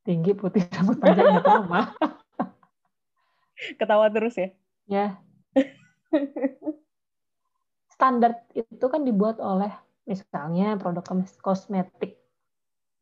[0.02, 1.94] tinggi, putih, rambut panjang, ramah.
[3.78, 4.50] Ketawa terus ya?
[4.90, 5.08] Ya.
[7.94, 9.70] Standar itu kan dibuat oleh
[10.10, 11.06] misalnya produk
[11.46, 12.18] kosmetik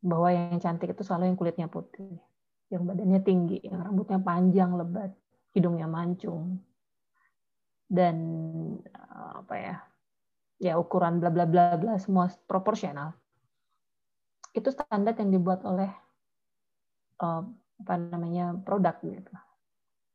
[0.04, 2.20] bahwa yang cantik itu selalu yang kulitnya putih,
[2.68, 5.16] yang badannya tinggi, yang rambutnya panjang, lebat
[5.56, 6.60] hidungnya mancung
[7.88, 8.16] dan
[8.84, 9.76] eh, apa ya
[10.60, 13.16] ya ukuran bla bla bla bla semua proporsional.
[14.52, 15.88] Itu standar yang dibuat oleh
[17.22, 17.42] uh,
[17.78, 19.32] apa namanya produk gitu.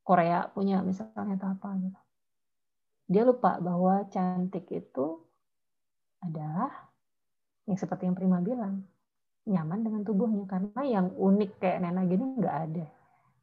[0.04, 2.02] Korea punya misalnya atau apa gitu.
[3.08, 5.24] Dia lupa bahwa cantik itu
[6.24, 6.72] adalah
[7.68, 8.84] yang seperti yang Prima bilang
[9.44, 12.86] nyaman dengan tubuhnya karena yang unik kayak Nena gini nggak ada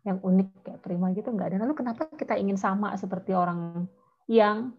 [0.05, 1.59] yang unik kayak prima gitu nggak ada.
[1.69, 3.85] Lalu kenapa kita ingin sama seperti orang
[4.31, 4.73] yang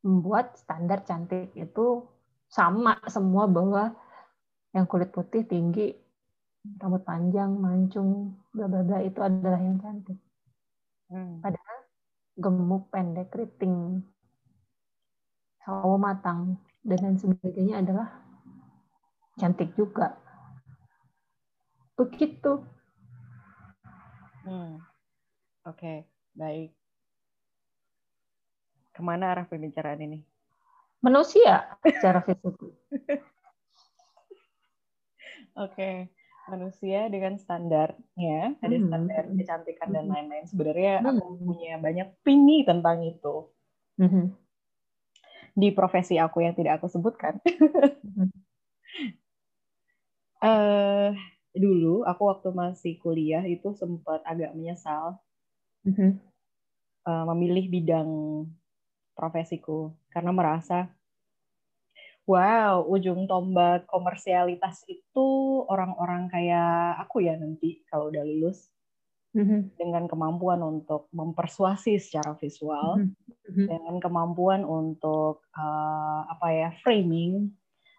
[0.00, 2.02] membuat standar cantik itu
[2.50, 3.94] sama semua bahwa
[4.74, 5.92] yang kulit putih tinggi,
[6.80, 10.18] rambut panjang, mancung, bla bla bla itu adalah yang cantik.
[11.10, 11.38] Hmm.
[11.42, 11.78] Padahal
[12.40, 14.02] gemuk, pendek, keriting,
[15.60, 18.08] sawo matang dan lain sebagainya adalah
[19.36, 20.16] cantik juga.
[21.96, 22.64] Begitu.
[24.48, 24.80] Hmm.
[25.68, 25.98] Oke, okay.
[26.32, 26.72] baik.
[28.96, 30.24] Ke mana arah pembicaraan ini?
[31.04, 32.56] Manusia secara fisik.
[32.56, 32.72] Oke,
[35.56, 35.96] okay.
[36.48, 38.86] manusia dengan standarnya, ada hmm.
[38.88, 40.12] standar kecantikan dan hmm.
[40.16, 40.46] lain-lain.
[40.48, 41.08] Sebenarnya hmm.
[41.12, 43.52] aku punya banyak opini tentang itu.
[44.00, 44.32] Hmm.
[45.54, 47.38] Di profesi aku yang tidak aku sebutkan.
[50.42, 51.10] uh,
[51.54, 55.18] dulu aku waktu masih kuliah itu sempat agak menyesal
[57.06, 58.10] uh, memilih bidang
[59.18, 60.88] profesiku karena merasa
[62.30, 65.28] wow, ujung tombak komersialitas itu
[65.66, 68.70] orang-orang kayak aku ya nanti kalau udah lulus
[69.34, 69.76] mm-hmm.
[69.78, 73.66] dengan kemampuan untuk mempersuasi secara visual, mm-hmm.
[73.66, 77.54] dengan kemampuan untuk uh, apa ya framing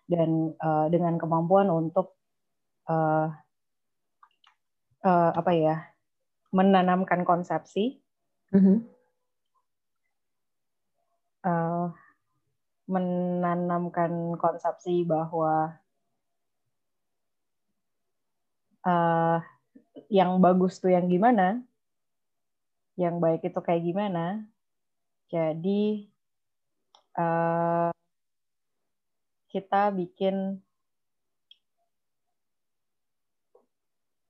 [0.07, 2.19] dan uh, dengan kemampuan untuk
[2.91, 3.32] uh,
[5.03, 5.75] uh, apa ya
[6.51, 8.03] menanamkan konsepsi.
[8.51, 8.77] Mm-hmm.
[11.41, 11.89] Uh,
[12.91, 15.79] menanamkan konsepsi bahwa
[18.86, 19.39] uh,
[20.12, 21.64] yang bagus tuh yang gimana,
[22.99, 24.43] yang baik itu kayak gimana.
[25.32, 26.12] Jadi
[27.16, 27.95] uh,
[29.47, 30.59] kita bikin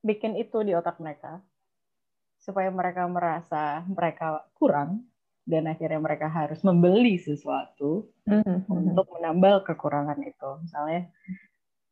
[0.05, 1.41] bikin itu di otak mereka
[2.41, 5.05] supaya mereka merasa mereka kurang
[5.45, 8.69] dan akhirnya mereka harus membeli sesuatu mm-hmm.
[8.69, 10.49] untuk menambal kekurangan itu.
[10.61, 11.01] Misalnya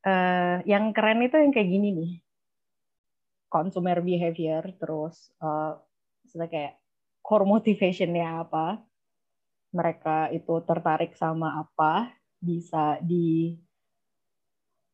[0.05, 2.11] uh, yang keren itu yang kayak gini nih,
[3.49, 5.75] consumer behavior, terus uh,
[6.29, 6.77] kayak
[7.25, 8.79] core motivationnya apa,
[9.73, 13.57] mereka itu tertarik sama apa, bisa di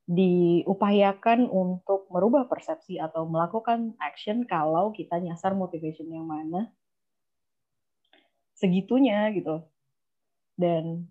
[0.05, 6.69] diupayakan untuk merubah persepsi atau melakukan action kalau kita nyasar motivation yang mana
[8.53, 9.65] segitunya gitu.
[10.55, 11.09] Dan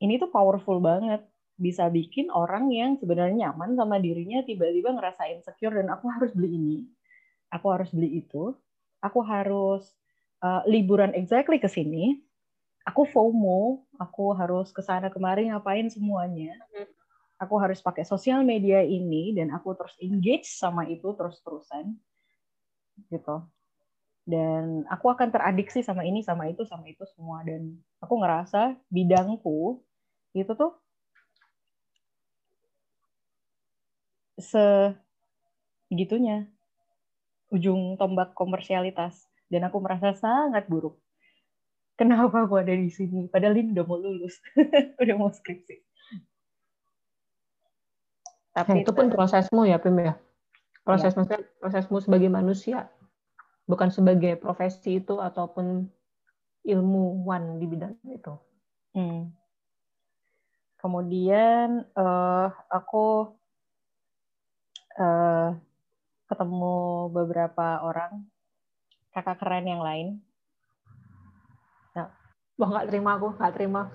[0.00, 1.26] ini tuh powerful banget.
[1.58, 6.50] Bisa bikin orang yang sebenarnya nyaman sama dirinya tiba-tiba ngerasa insecure dan aku harus beli
[6.54, 6.78] ini.
[7.50, 8.54] Aku harus beli itu.
[9.02, 9.90] Aku harus
[10.40, 12.22] uh, liburan exactly ke sini.
[12.86, 16.56] Aku FOMO, aku harus ke sana kemari ngapain semuanya.
[17.36, 21.92] Aku harus pakai sosial media ini dan aku terus engage sama itu terus-terusan.
[23.12, 23.36] Gitu
[24.28, 29.80] dan aku akan teradiksi sama ini sama itu sama itu semua dan aku ngerasa bidangku
[30.36, 30.76] itu tuh
[34.38, 36.46] segitunya.
[37.50, 39.26] Ujung tombak komersialitas.
[39.48, 40.96] Dan aku merasa sangat buruk.
[41.98, 43.26] Kenapa aku ada di sini?
[43.26, 44.38] Padahal ini udah mau lulus.
[45.02, 45.82] Udah mau skripsi.
[48.54, 50.14] Tapi nah, itu pun prosesmu ya Pim ya?
[50.86, 51.42] Proses ya.
[51.58, 52.86] prosesmu sebagai manusia
[53.68, 55.86] bukan sebagai profesi itu ataupun
[56.64, 58.34] ilmuwan di bidang itu.
[58.96, 59.28] Hmm.
[60.80, 63.36] Kemudian uh, aku
[64.98, 65.54] uh,
[66.28, 68.26] ketemu beberapa orang
[69.14, 70.20] kakak keren yang lain.
[71.96, 72.12] Nah.
[72.58, 73.88] Wah nggak terima aku, nggak terima.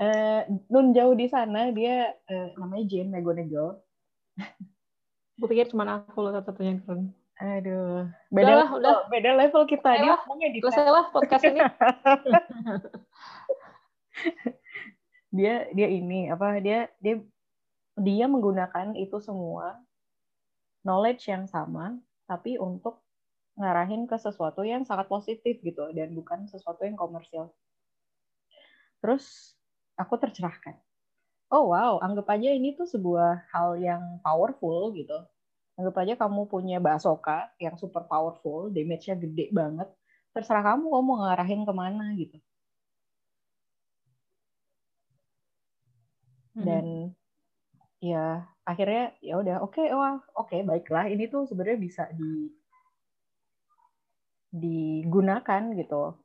[0.00, 0.40] uh,
[0.72, 3.82] nun jauh di sana dia uh, namanya Jane Megonego
[5.36, 7.12] Gue pikir cuma aku loh satu-satunya yang keren.
[7.42, 9.10] Aduh, beda udah, level, udah.
[9.10, 9.98] beda level kita.
[9.98, 11.58] Selesai Dia ngomongnya di Selesai lah podcast ini.
[15.32, 17.24] dia dia ini apa dia dia
[17.96, 19.80] dia menggunakan itu semua
[20.84, 21.96] knowledge yang sama
[22.28, 23.00] tapi untuk
[23.56, 27.52] ngarahin ke sesuatu yang sangat positif gitu dan bukan sesuatu yang komersial.
[29.04, 29.56] Terus
[29.98, 30.78] aku tercerahkan
[31.52, 35.20] oh wow, anggap aja ini tuh sebuah hal yang powerful gitu.
[35.76, 39.88] Anggap aja kamu punya basoka yang super powerful, damage-nya gede banget.
[40.32, 42.40] Terserah kamu, kamu mau ngarahin ke mana gitu.
[46.52, 46.64] Hmm.
[46.64, 46.86] Dan
[48.02, 52.50] ya akhirnya ya udah oke okay, wah oke okay, baiklah ini tuh sebenarnya bisa di
[54.52, 56.18] digunakan gitu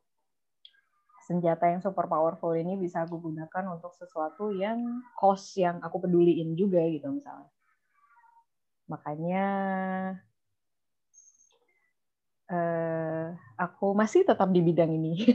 [1.28, 6.56] senjata yang super powerful ini bisa aku gunakan untuk sesuatu yang cost yang aku peduliin
[6.56, 7.52] juga gitu misalnya.
[8.88, 9.44] Makanya
[12.48, 15.28] uh, aku masih tetap di bidang ini.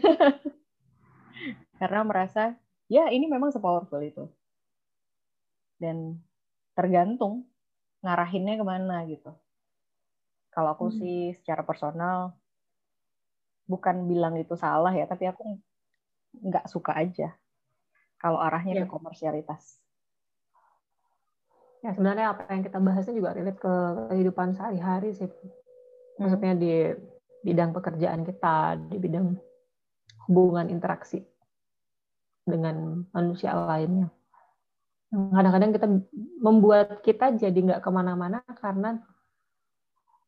[1.80, 2.58] Karena merasa
[2.90, 4.26] ya ini memang sepowerful itu.
[5.78, 6.22] Dan
[6.74, 7.48] tergantung
[8.04, 9.32] ngarahinnya ke mana gitu.
[10.54, 10.98] Kalau aku hmm.
[11.02, 12.38] sih secara personal
[13.66, 15.58] bukan bilang itu salah ya, tapi aku
[16.34, 17.34] nggak suka aja
[18.18, 18.84] kalau arahnya yeah.
[18.86, 19.84] ke komersialitas.
[21.84, 23.74] Ya sebenarnya apa yang kita bahasnya juga relate ke
[24.14, 25.28] kehidupan sehari-hari sih.
[25.28, 25.52] Hmm.
[26.24, 26.74] Maksudnya di
[27.44, 29.36] bidang pekerjaan kita, di bidang
[30.32, 31.20] hubungan interaksi
[32.48, 34.08] dengan manusia lainnya.
[35.14, 35.88] Kadang-kadang kita
[36.42, 38.98] membuat kita jadi nggak ke mana-mana karena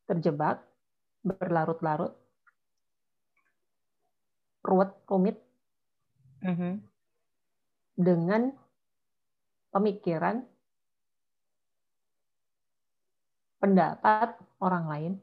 [0.06, 0.62] terjebak
[1.26, 2.14] berlarut-larut
[4.62, 5.38] ruwet rumit
[6.46, 6.54] mm-hmm.
[6.54, 6.74] -huh.
[7.98, 8.54] dengan
[9.74, 10.46] pemikiran
[13.58, 15.14] pendapat orang lain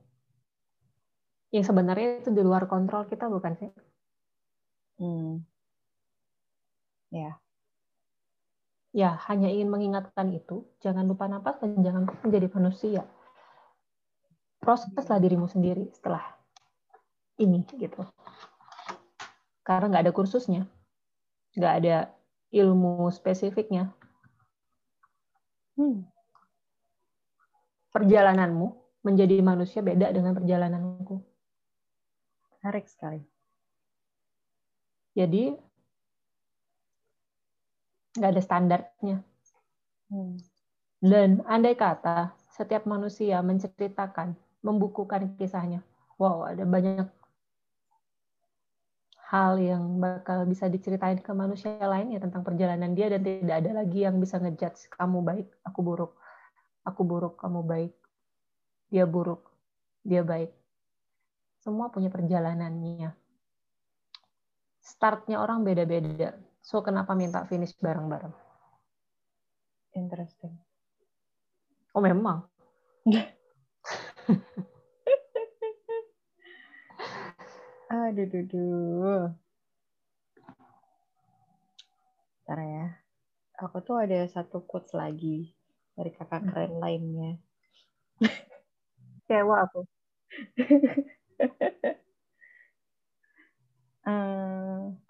[1.53, 3.71] yang sebenarnya itu di luar kontrol kita bukan sih?
[4.97, 5.45] Hmm.
[7.13, 7.37] Ya.
[8.93, 13.03] Ya, hanya ingin mengingatkan itu, jangan lupa napas dan jangan menjadi manusia.
[14.61, 16.21] Proseslah dirimu sendiri setelah
[17.41, 18.05] ini gitu.
[19.65, 20.69] Karena nggak ada kursusnya,
[21.57, 21.97] nggak ada
[22.53, 23.97] ilmu spesifiknya.
[25.81, 26.05] Hmm.
[27.97, 28.77] Perjalananmu
[29.09, 31.17] menjadi manusia beda dengan perjalananku.
[32.61, 33.25] Menarik sekali.
[35.17, 35.72] Jadi
[38.17, 39.17] nggak ada standarnya.
[40.13, 40.37] Hmm.
[41.03, 45.83] Dan andai kata setiap manusia menceritakan, membukukan kisahnya,
[46.21, 47.09] wow ada banyak
[49.33, 53.71] hal yang bakal bisa diceritain ke manusia lain ya tentang perjalanan dia dan tidak ada
[53.81, 56.13] lagi yang bisa ngejudge kamu baik, aku buruk,
[56.85, 57.95] aku buruk, kamu baik,
[58.93, 59.49] dia buruk,
[60.05, 60.53] dia baik
[61.63, 63.15] semua punya perjalanannya.
[64.83, 66.35] Startnya orang beda-beda.
[66.63, 68.31] So, kenapa minta finish bareng-bareng?
[69.99, 70.55] Interesting.
[71.91, 72.47] Oh, memang.
[77.91, 79.35] aduh, aduh, aduh.
[82.47, 82.87] Ntar ya.
[83.59, 85.53] Aku tuh ada satu quotes lagi
[85.99, 86.83] dari kakak keren hmm.
[86.83, 87.43] lainnya.
[89.27, 89.81] Kecewa aku.
[94.07, 94.95] uh,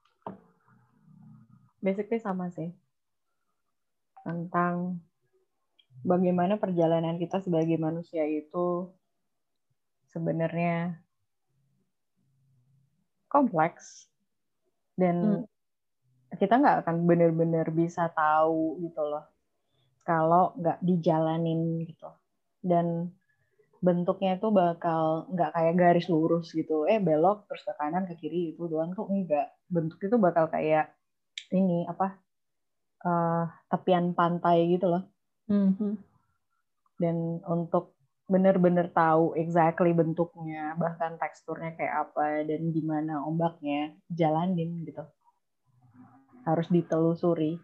[1.83, 2.71] basically sama sih.
[4.23, 5.03] Tentang
[6.07, 8.89] bagaimana perjalanan kita sebagai manusia itu
[10.15, 11.03] sebenarnya
[13.27, 14.07] kompleks.
[14.95, 16.39] Dan hmm.
[16.39, 19.27] kita nggak akan benar-benar bisa tahu gitu loh
[20.07, 22.11] kalau nggak dijalanin gitu.
[22.63, 23.11] Dan
[23.83, 26.87] bentuknya itu bakal nggak kayak garis lurus gitu.
[26.87, 28.95] Eh belok terus ke kanan ke kiri itu doang.
[28.95, 30.95] Tuh enggak bentuk itu bakal kayak
[31.53, 32.19] ini apa
[33.05, 35.05] uh, tepian pantai gitu loh
[35.49, 35.93] mm-hmm.
[36.99, 37.95] dan untuk
[38.31, 45.05] bener-bener tahu exactly bentuknya bahkan teksturnya kayak apa dan gimana ombaknya jalanin gitu
[46.49, 47.61] harus ditelusuri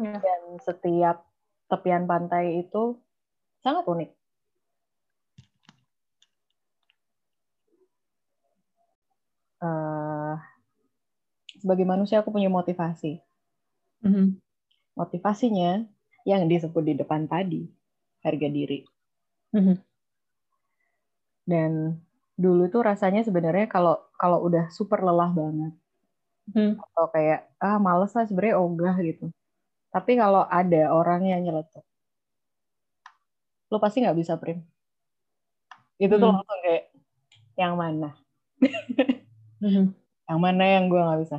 [0.00, 0.16] yeah.
[0.16, 1.26] dan setiap
[1.66, 2.96] tepian pantai itu
[3.60, 4.10] sangat unik
[9.60, 10.38] uh,
[11.60, 13.20] sebagai manusia aku punya motivasi.
[14.04, 14.26] Mm-hmm.
[14.96, 15.84] Motivasinya
[16.26, 17.66] yang disebut di depan tadi
[18.24, 18.82] harga diri.
[19.54, 19.76] Mm-hmm.
[21.46, 21.70] Dan
[22.36, 25.72] dulu tuh rasanya sebenarnya kalau kalau udah super lelah banget
[26.52, 26.76] mm.
[26.76, 29.32] atau kayak ah males lah sebenarnya ogah gitu.
[29.90, 31.80] Tapi kalau ada orang yang nyeletuk,
[33.72, 34.60] lo pasti nggak bisa prim.
[35.96, 36.34] Itu tuh mm.
[36.36, 36.84] langsung kayak
[37.56, 38.10] yang mana?
[39.56, 40.05] Mm-hmm.
[40.26, 41.38] Yang mana yang gue nggak bisa?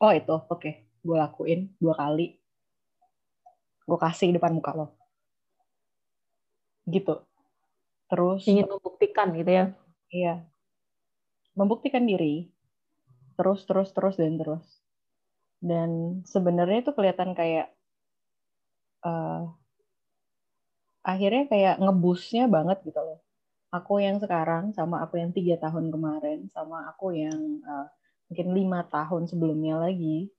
[0.00, 0.56] Oh itu, oke.
[0.56, 0.88] Okay.
[1.04, 2.40] Gue lakuin dua kali.
[3.84, 4.86] Gue kasih depan muka lo.
[6.88, 7.20] Gitu.
[8.08, 8.48] Terus.
[8.48, 9.64] Ingin membuktikan gitu ya?
[10.08, 10.34] Iya.
[11.52, 12.48] Membuktikan diri.
[13.36, 14.64] Terus, terus, terus, dan terus.
[15.60, 17.68] Dan sebenarnya itu kelihatan kayak
[19.04, 19.52] uh,
[21.04, 23.20] akhirnya kayak ngebusnya banget gitu loh
[23.70, 27.86] aku yang sekarang sama aku yang tiga tahun kemarin sama aku yang uh,
[28.30, 30.30] mungkin lima tahun sebelumnya lagi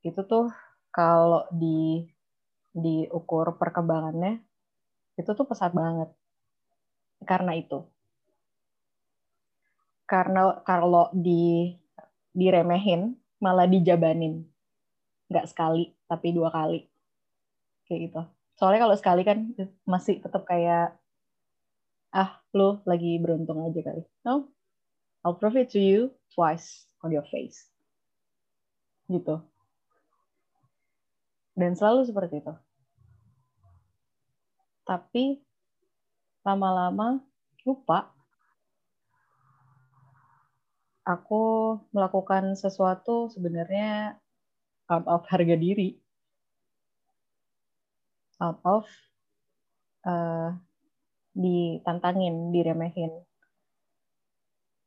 [0.00, 0.48] itu tuh
[0.90, 2.08] kalau di
[2.74, 4.42] diukur perkembangannya
[5.18, 6.08] itu tuh pesat banget.
[7.26, 7.84] Karena itu.
[10.08, 11.74] Karena kalau di
[12.32, 14.46] diremehin malah dijabanin.
[15.28, 16.88] Nggak sekali tapi dua kali.
[17.86, 18.22] Kayak gitu.
[18.56, 19.52] Soalnya kalau sekali kan
[19.84, 20.99] masih tetap kayak
[22.10, 24.02] ah lo lagi beruntung aja kali.
[24.26, 24.50] No,
[25.22, 27.70] I'll prove it to you twice on your face.
[29.06, 29.38] Gitu.
[31.54, 32.54] Dan selalu seperti itu.
[34.86, 35.38] Tapi
[36.42, 37.20] lama-lama
[37.62, 38.10] lupa
[41.04, 44.18] aku melakukan sesuatu sebenarnya
[44.90, 45.98] out of harga diri.
[48.40, 48.88] Out of
[50.08, 50.56] uh,
[51.34, 53.12] ditantangin, diremehin.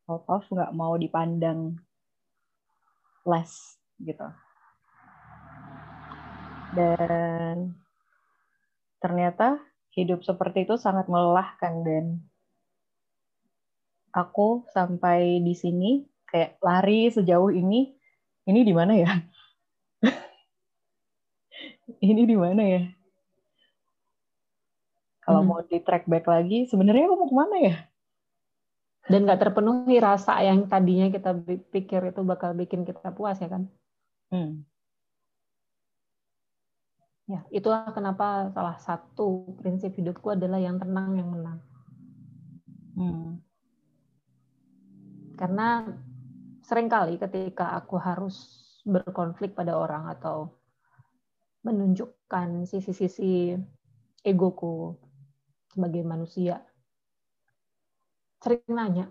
[0.07, 1.79] Out of nggak mau dipandang
[3.23, 4.27] less gitu.
[6.73, 7.77] Dan
[8.99, 9.61] ternyata
[9.93, 12.05] hidup seperti itu sangat melelahkan dan
[14.13, 17.93] aku sampai di sini kayak lari sejauh ini
[18.49, 19.11] ini di mana ya
[22.09, 22.81] ini di mana ya
[25.23, 25.47] kalau hmm.
[25.49, 27.75] mau di track back lagi sebenarnya aku mau ke mana ya
[29.07, 31.35] dan nggak terpenuhi rasa yang tadinya kita
[31.71, 33.67] pikir itu bakal bikin kita puas ya kan
[34.31, 34.63] hmm.
[37.23, 41.59] Ya, itulah kenapa salah satu prinsip hidupku adalah yang tenang yang menang.
[42.99, 43.39] Hmm.
[45.39, 45.87] Karena
[46.67, 48.35] sering kali ketika aku harus
[48.83, 50.51] berkonflik pada orang atau
[51.63, 53.55] menunjukkan sisi-sisi
[54.19, 54.99] egoku
[55.73, 56.61] sebagai manusia,
[58.43, 59.09] sering nanya,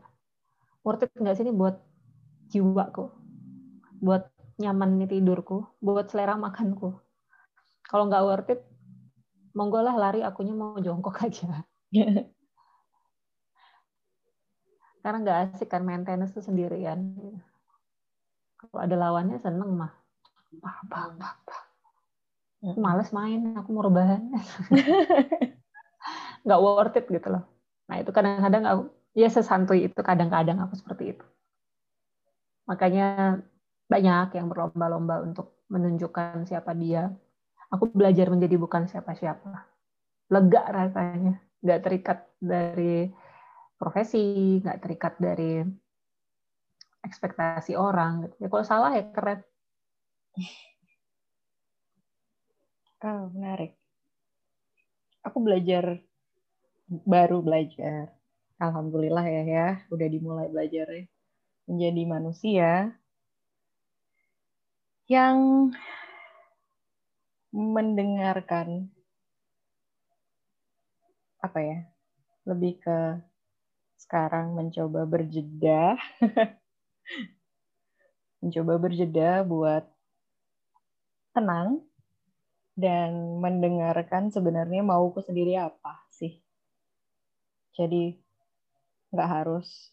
[0.86, 1.76] worth it nggak sih ini buat
[2.54, 3.10] jiwaku,
[3.98, 4.30] buat
[4.62, 6.94] nyaman tidurku, buat selera makanku?
[7.90, 8.60] Kalau nggak worth it
[9.58, 11.66] monggo lah lari akunya mau jongkok aja.
[15.02, 17.10] Karena nggak asik kan maintenance tuh sendirian
[18.60, 19.92] kalau ada lawannya seneng mah.
[20.62, 21.62] Bah, bah, bah, bah.
[22.78, 24.22] males main aku mau rebahan
[26.42, 27.44] nggak worth it gitu loh
[27.86, 28.82] nah itu kadang-kadang aku
[29.12, 31.24] ya sesantuy itu kadang-kadang aku seperti itu
[32.66, 33.38] makanya
[33.90, 37.12] banyak yang berlomba-lomba untuk menunjukkan siapa dia
[37.72, 39.64] aku belajar menjadi bukan siapa-siapa.
[40.28, 43.08] Lega rasanya, nggak terikat dari
[43.80, 45.64] profesi, nggak terikat dari
[47.02, 48.28] ekspektasi orang.
[48.36, 49.40] Ya kalau salah ya keren.
[53.02, 53.74] Oh, menarik.
[55.26, 55.98] Aku belajar,
[57.08, 58.12] baru belajar.
[58.60, 61.04] Alhamdulillah ya, ya, udah dimulai belajar ya.
[61.66, 62.70] Menjadi manusia
[65.10, 65.68] yang
[67.52, 68.88] mendengarkan
[71.42, 71.78] apa ya
[72.46, 72.98] lebih ke
[73.98, 75.98] sekarang mencoba berjeda
[78.42, 79.84] mencoba berjeda buat
[81.34, 81.82] tenang
[82.74, 86.01] dan mendengarkan sebenarnya mauku sendiri apa
[87.76, 88.16] jadi
[89.12, 89.92] nggak harus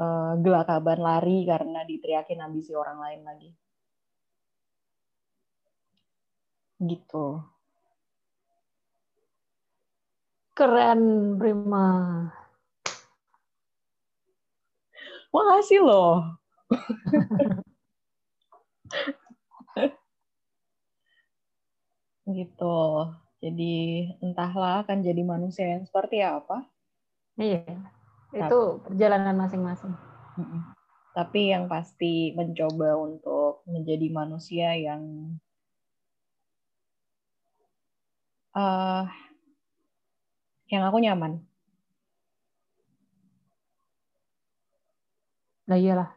[0.00, 3.50] uh, gelakaban lari karena diteriakin ambisi orang lain lagi
[6.84, 7.40] gitu.
[10.54, 11.86] Keren, Prima.
[15.34, 16.38] Makasih loh.
[22.30, 22.74] gitu.
[23.44, 26.64] Jadi entahlah akan jadi manusia yang seperti apa.
[27.36, 27.60] Iya.
[28.32, 29.92] Itu perjalanan masing-masing.
[31.12, 35.36] Tapi yang pasti mencoba untuk menjadi manusia yang
[38.56, 39.04] uh,
[40.72, 41.44] yang aku nyaman.
[45.68, 46.16] Nah iyalah,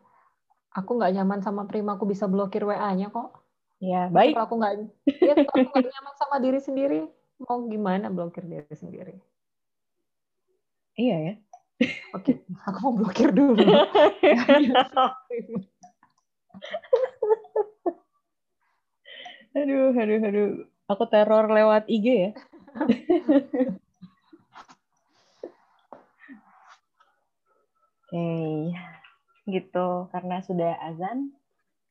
[0.71, 3.35] aku nggak nyaman sama Prima, aku bisa blokir WA-nya kok.
[3.83, 4.33] Ya baik.
[4.33, 4.73] Kalau aku nggak,
[5.27, 6.99] ya, aku nggak nyaman sama diri sendiri,
[7.41, 9.15] mau gimana blokir diri sendiri?
[10.97, 11.33] Iya ya.
[12.17, 13.61] Oke, aku mau blokir dulu.
[19.53, 20.49] aduh, aduh, aduh.
[20.89, 22.31] Aku teror lewat IG ya.
[28.07, 28.71] Oke, okay.
[29.51, 31.29] gitu karena sudah azan.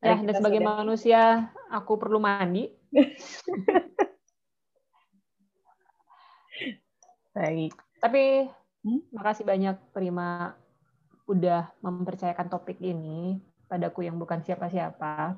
[0.01, 0.71] Ya, dan sebagai sudah...
[0.83, 1.23] manusia
[1.71, 2.73] aku perlu mandi.
[7.37, 7.73] Baik.
[8.01, 8.49] Tapi
[8.85, 9.13] hmm?
[9.13, 10.57] makasih banyak Prima
[11.27, 15.35] udah mempercayakan topik ini padaku yang bukan siapa-siapa.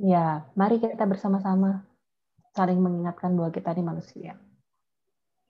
[0.00, 1.84] Ya, mari kita bersama-sama
[2.56, 4.32] saling mengingatkan bahwa kita ini manusia.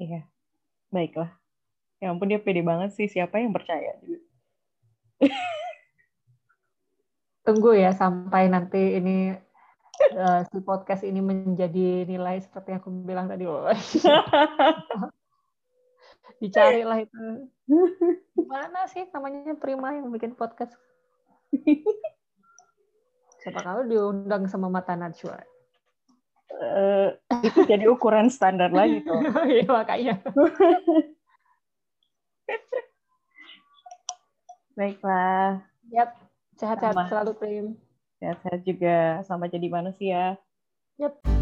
[0.00, 0.26] Iya,
[0.90, 1.30] baiklah.
[2.02, 4.26] Ya ampun dia pede banget sih, siapa yang percaya juga.
[7.46, 9.34] Tunggu ya sampai nanti ini
[10.16, 13.44] uh, si podcast ini menjadi nilai seperti yang aku bilang tadi.
[13.44, 13.68] Oh.
[16.42, 17.46] Dicarilah itu.
[18.50, 20.74] Mana sih namanya Prima yang bikin podcast?
[23.42, 25.38] Siapa kalau diundang sama mata najwa.
[26.52, 29.18] Uh, itu jadi ukuran standar lagi tuh.
[29.50, 30.14] Iya makanya.
[34.76, 35.64] Baiklah.
[35.92, 36.10] Yap,
[36.56, 37.66] sehat-sehat selalu Prim.
[38.22, 40.38] Sehat-sehat juga sama jadi manusia.
[40.94, 41.41] Yap.